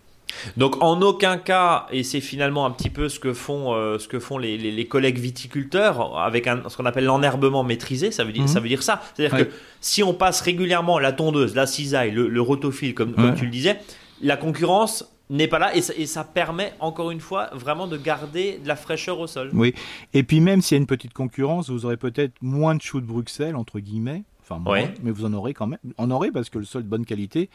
Donc 0.57 0.83
en 0.83 1.01
aucun 1.03 1.39
cas, 1.39 1.87
et 1.91 2.03
c'est 2.03 2.21
finalement 2.21 2.67
un 2.67 2.71
petit 2.71 2.91
peu 2.91 3.09
ce 3.09 3.19
que 3.19 3.33
font, 3.33 3.75
euh, 3.75 3.99
ce 3.99 4.09
que 4.09 4.19
font 4.19 4.39
les, 4.39 4.87
collègues 4.87 5.19
viticulteurs 5.19 6.19
avec 6.19 6.47
un, 6.47 6.63
ce 6.69 6.77
qu'on 6.77 6.87
appelle 6.87 7.05
l'enherbement 7.05 7.65
maîtrisé, 7.65 8.11
ça 8.11 8.25
veut 8.25 8.33
dire, 8.33 8.49
ça 8.49 8.59
mhm. 8.59 8.63
veut 8.65 8.69
dire 8.69 8.83
ça. 8.83 9.03
C'est-à-dire 9.15 9.47
que 9.47 9.51
si 9.81 10.03
on 10.03 10.15
passe 10.15 10.41
régulièrement 10.41 10.99
la 10.99 11.13
tondeuse, 11.13 11.55
la 11.55 11.67
cisaille, 11.67 12.11
le, 12.11 12.41
rotophile, 12.41 12.95
comme, 12.95 13.15
tu 13.37 13.45
le 13.45 13.51
disais, 13.51 13.79
la 14.21 14.37
concurrence 14.37 15.09
n'est 15.31 15.49
pas 15.49 15.59
là 15.59 15.75
et 15.75 15.81
ça, 15.81 15.95
et 15.97 16.07
ça, 16.07 16.25
permet 16.25 16.75
encore 16.79 17.11
une 17.11 17.21
fois 17.21 17.49
vraiment 17.55 17.87
de 17.87 17.97
garder 17.97 18.59
de 18.63 18.69
la 18.69 18.77
fraîcheur 18.77 19.19
au 19.19 19.27
sol. 19.27 19.51
Oui, 19.55 19.75
et 20.13 20.23
puis 20.23 20.41
même 20.41 20.61
s'il 20.61 20.77
y 20.77 20.79
a 20.79 20.81
une 20.81 20.87
petite 20.87 21.15
concurrence, 21.15 21.71
vous 21.71 21.87
aurez 21.87 21.97
peut-être 21.97 22.35
moins 22.43 22.75
de 22.75 22.83
choux 22.83 23.01
de 23.01 23.07
Bruxelles, 23.07 23.57
entre 23.57 23.81
guillemets, 23.81 24.25
enfin 24.43 24.59
moins, 24.59 24.89
mais 25.03 25.11
vous 25.11 25.25
en 25.25 25.33
aurez 25.33 25.55
quand 25.55 25.67
même. 25.67 25.79
En 25.97 26.11
aurez 26.11 26.31
parce 26.31 26.51
que 26.51 26.59
le 26.59 26.65
sol 26.65 26.83
de 26.83 26.89
bonne 26.89 27.07
qualité 27.07 27.49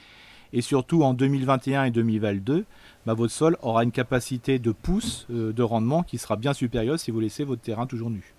et 0.53 0.62
surtout 0.62 1.03
en 1.03 1.13
2021 1.13 1.86
et 1.86 1.91
2022, 1.91 2.65
bah, 3.05 3.13
votre 3.13 3.31
sol 3.31 3.57
aura 3.62 3.83
une 3.83 3.91
capacité 3.91 4.60
de 4.60 4.71
pousse 4.71 5.27
euh, 5.31 5.53
de 5.53 5.63
rendement 5.63 6.03
qui 6.03 6.17
sera 6.17 6.36
bien 6.36 6.53
supérieure 6.53 6.99
si 6.99 7.12
vous 7.12 7.19
laissez 7.19 7.43
votre 7.43 7.62
terrain 7.62 7.88
toujours 7.88 8.10
nu. 8.10 8.33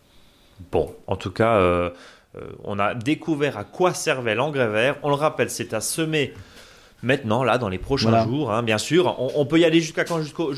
Bon, 0.72 0.94
en 1.06 1.16
tout 1.16 1.30
cas, 1.30 1.56
euh, 1.56 1.90
euh, 2.36 2.40
on 2.64 2.78
a 2.78 2.94
découvert 2.94 3.56
à 3.56 3.64
quoi 3.64 3.94
servait 3.94 4.34
l'engrais 4.34 4.68
vert. 4.68 4.96
On 5.02 5.08
le 5.08 5.14
rappelle, 5.14 5.50
c'est 5.50 5.72
à 5.72 5.80
semer 5.80 6.34
maintenant, 7.02 7.44
là, 7.44 7.58
dans 7.58 7.68
les 7.68 7.78
prochains 7.78 8.24
jours, 8.24 8.52
hein, 8.52 8.62
bien 8.62 8.78
sûr. 8.78 9.16
On, 9.36 9.46
peut 9.46 9.58
y 9.58 9.64
aller 9.64 9.80
jusqu'à 9.80 10.04
quand 10.04 10.20
Jusqu'au 10.20 10.52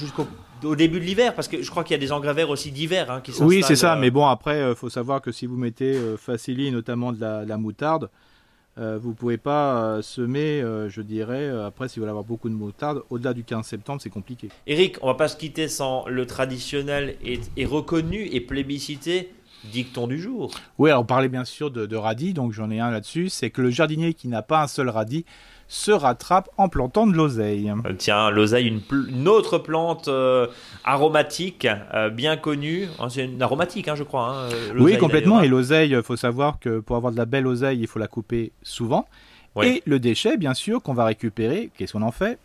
au 0.64 0.76
début 0.76 1.00
de 1.00 1.04
l'hiver 1.04 1.34
Parce 1.34 1.48
que 1.48 1.62
je 1.62 1.70
crois 1.70 1.84
qu'il 1.84 1.92
y 1.92 1.94
a 1.94 2.00
des 2.00 2.12
engrais 2.12 2.34
verts 2.34 2.50
aussi 2.50 2.70
d'hiver 2.70 3.10
hein, 3.10 3.20
qui 3.20 3.30
s'installent. 3.30 3.48
Oui, 3.48 3.62
c'est 3.62 3.76
ça. 3.76 3.94
Mais 3.96 4.10
bon, 4.10 4.26
après, 4.26 4.70
il 4.70 4.74
faut 4.74 4.90
savoir 4.90 5.22
que 5.22 5.32
si 5.32 5.46
vous 5.46 5.56
mettez 5.56 5.96
Facili, 6.18 6.72
notamment 6.72 7.12
de 7.12 7.20
la, 7.20 7.56
moutarde, 7.58 8.10
vous 8.76 9.14
pouvez 9.14 9.37
pas 9.37 10.00
semer, 10.02 10.62
je 10.88 11.02
dirais, 11.02 11.48
après, 11.48 11.88
si 11.88 11.98
vous 11.98 12.02
voulez 12.02 12.11
avoir 12.11 12.24
beaucoup 12.24 12.48
de 12.48 12.54
moutarde, 12.54 13.02
au-delà 13.11 13.35
du 13.35 13.44
15 13.44 13.66
septembre, 13.66 14.00
c'est 14.00 14.11
compliqué. 14.11 14.48
Eric, 14.66 14.96
on 15.02 15.06
va 15.06 15.14
pas 15.14 15.28
se 15.28 15.37
quitter 15.37 15.68
sans 15.68 16.06
le 16.09 16.26
traditionnel 16.26 17.16
et 17.22 17.66
reconnu 17.66 18.22
et 18.33 18.40
plébiscité 18.40 19.33
dicton 19.64 20.06
du 20.06 20.18
jour. 20.18 20.50
Oui, 20.78 20.92
on 20.92 21.04
parlait 21.04 21.28
bien 21.28 21.44
sûr 21.44 21.70
de, 21.70 21.96
radis, 21.96 22.33
donc 22.33 22.52
j'en 22.52 22.70
ai 22.70 22.80
un 22.80 22.90
là-dessus. 22.90 23.28
C'est 23.28 23.50
que 23.50 23.62
le 23.62 23.70
jardinier 23.70 24.14
qui 24.14 24.28
n'a 24.28 24.42
pas 24.42 24.62
un 24.62 24.66
seul 24.66 24.88
radis 24.88 25.24
se 25.70 25.92
rattrape 25.92 26.50
en 26.59 26.68
plantant 26.68 27.06
de 27.06 27.12
l'oseille. 27.12 27.72
Euh, 27.87 27.92
tiens, 27.96 28.28
l'oseille, 28.30 28.66
une, 28.90 29.28
autre 29.28 29.56
plante 29.56 30.09
euh, 30.09 30.48
aromatique 30.85 31.68
euh, 31.94 32.11
bien 32.11 32.37
connue. 32.37 32.88
Hein, 32.98 33.09
c'est 33.09 33.24
une 33.24 33.40
aromatique, 33.40 33.87
hein, 33.87 33.94
je 33.94 34.02
crois. 34.02 34.35
Hein, 34.35 34.48
oui, 34.76 34.98
complètement. 34.98 35.40
Et 35.40 35.46
l'oseille, 35.46 35.92
il 35.92 36.02
faut 36.02 36.16
savoir 36.16 36.59
que 36.59 36.80
pour 36.80 36.96
avoir 36.96 37.12
de 37.12 37.16
la 37.16 37.24
belle 37.24 37.46
oseille, 37.46 37.78
il 37.80 37.87
faut 37.87 38.00
la 38.00 38.09
couper 38.09 38.50
souvent. 38.62 39.06
Et 39.62 39.83
le 39.87 40.00
déchet, 40.00 40.37
bien 40.37 40.54
sûr, 40.54 40.83
qu'on 40.83 40.94
va 40.94 41.04
récupérer, 41.04 41.70
qu'est-ce 41.76 41.92
qu'on 41.92 42.02
en 42.02 42.12
fait? 42.12 42.38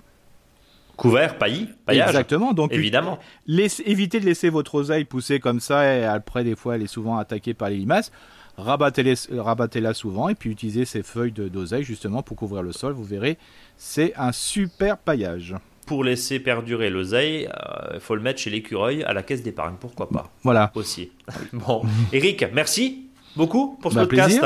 Couvert, 0.95 1.38
paillis, 1.38 1.69
paillage. 1.86 2.10
Exactement. 2.10 2.53
Donc, 2.53 2.71
évidemment. 2.73 3.19
évitez 3.47 4.19
de 4.19 4.25
laisser 4.25 4.49
votre 4.49 4.75
oseille 4.75 5.05
pousser 5.05 5.39
comme 5.39 5.60
ça 5.60 5.93
et 5.93 6.03
après, 6.03 6.43
des 6.43 6.55
fois, 6.55 6.75
elle 6.75 6.84
est 6.84 6.88
souvent 6.88 7.17
attaquée 7.17 7.53
par 7.53 7.69
les 7.69 7.77
limaces. 7.77 8.12
Rabattez-la 8.58 9.93
souvent 9.93 10.29
et 10.29 10.36
puis 10.36 10.49
utilisez 10.49 10.86
ces 10.86 11.03
feuilles 11.03 11.34
d'oseille 11.34 11.84
justement 11.84 12.23
pour 12.23 12.38
couvrir 12.38 12.63
le 12.63 12.71
sol. 12.71 12.93
Vous 12.93 13.03
verrez, 13.03 13.38
c'est 13.77 14.13
un 14.15 14.31
super 14.31 14.97
paillage. 14.97 15.55
Pour 15.86 16.03
laisser 16.03 16.39
perdurer 16.39 16.89
l'oseille, 16.89 17.43
il 17.43 17.95
euh, 17.95 17.99
faut 17.99 18.15
le 18.15 18.21
mettre 18.21 18.39
chez 18.39 18.49
l'écureuil 18.49 19.03
à 19.03 19.13
la 19.13 19.21
caisse 19.21 19.43
d'épargne, 19.43 19.75
pourquoi 19.79 20.10
pas. 20.10 20.31
Voilà. 20.41 20.71
Aussi. 20.73 21.12
bon, 21.53 21.84
Eric, 22.12 22.45
merci 22.53 23.08
beaucoup 23.36 23.77
pour 23.81 23.91
ce 23.91 23.97
bah, 23.97 24.08
podcast. 24.08 24.43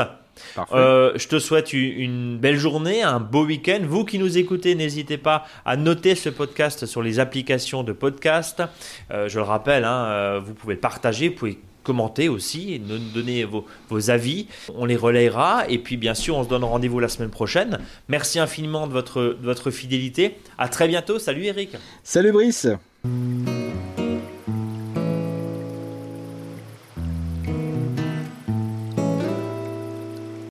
Euh, 0.72 1.12
je 1.16 1.28
te 1.28 1.38
souhaite 1.38 1.72
une 1.72 2.38
belle 2.38 2.56
journée, 2.56 3.02
un 3.02 3.20
beau 3.20 3.44
week-end. 3.44 3.80
Vous 3.84 4.04
qui 4.04 4.18
nous 4.18 4.38
écoutez, 4.38 4.74
n'hésitez 4.74 5.18
pas 5.18 5.46
à 5.64 5.76
noter 5.76 6.14
ce 6.14 6.28
podcast 6.28 6.86
sur 6.86 7.02
les 7.02 7.18
applications 7.18 7.82
de 7.82 7.92
podcast. 7.92 8.62
Euh, 9.10 9.28
je 9.28 9.38
le 9.38 9.44
rappelle, 9.44 9.84
hein, 9.84 10.06
euh, 10.06 10.40
vous 10.44 10.54
pouvez 10.54 10.74
le 10.74 10.80
partager, 10.80 11.28
vous 11.28 11.34
pouvez 11.34 11.58
commenter 11.82 12.28
aussi 12.28 12.74
et 12.74 12.78
nous 12.78 12.98
donner 12.98 13.44
vos, 13.44 13.66
vos, 13.88 14.10
avis. 14.10 14.46
On 14.74 14.84
les 14.84 14.96
relayera 14.96 15.64
et 15.68 15.78
puis 15.78 15.96
bien 15.96 16.14
sûr 16.14 16.36
on 16.36 16.44
se 16.44 16.48
donne 16.48 16.64
rendez-vous 16.64 17.00
la 17.00 17.08
semaine 17.08 17.30
prochaine. 17.30 17.78
Merci 18.08 18.38
infiniment 18.38 18.86
de 18.86 18.92
votre, 18.92 19.22
de 19.22 19.44
votre 19.44 19.70
fidélité. 19.70 20.36
À 20.58 20.68
très 20.68 20.88
bientôt. 20.88 21.18
Salut 21.18 21.44
Eric. 21.44 21.70
Salut 22.04 22.32
Brice. 22.32 22.68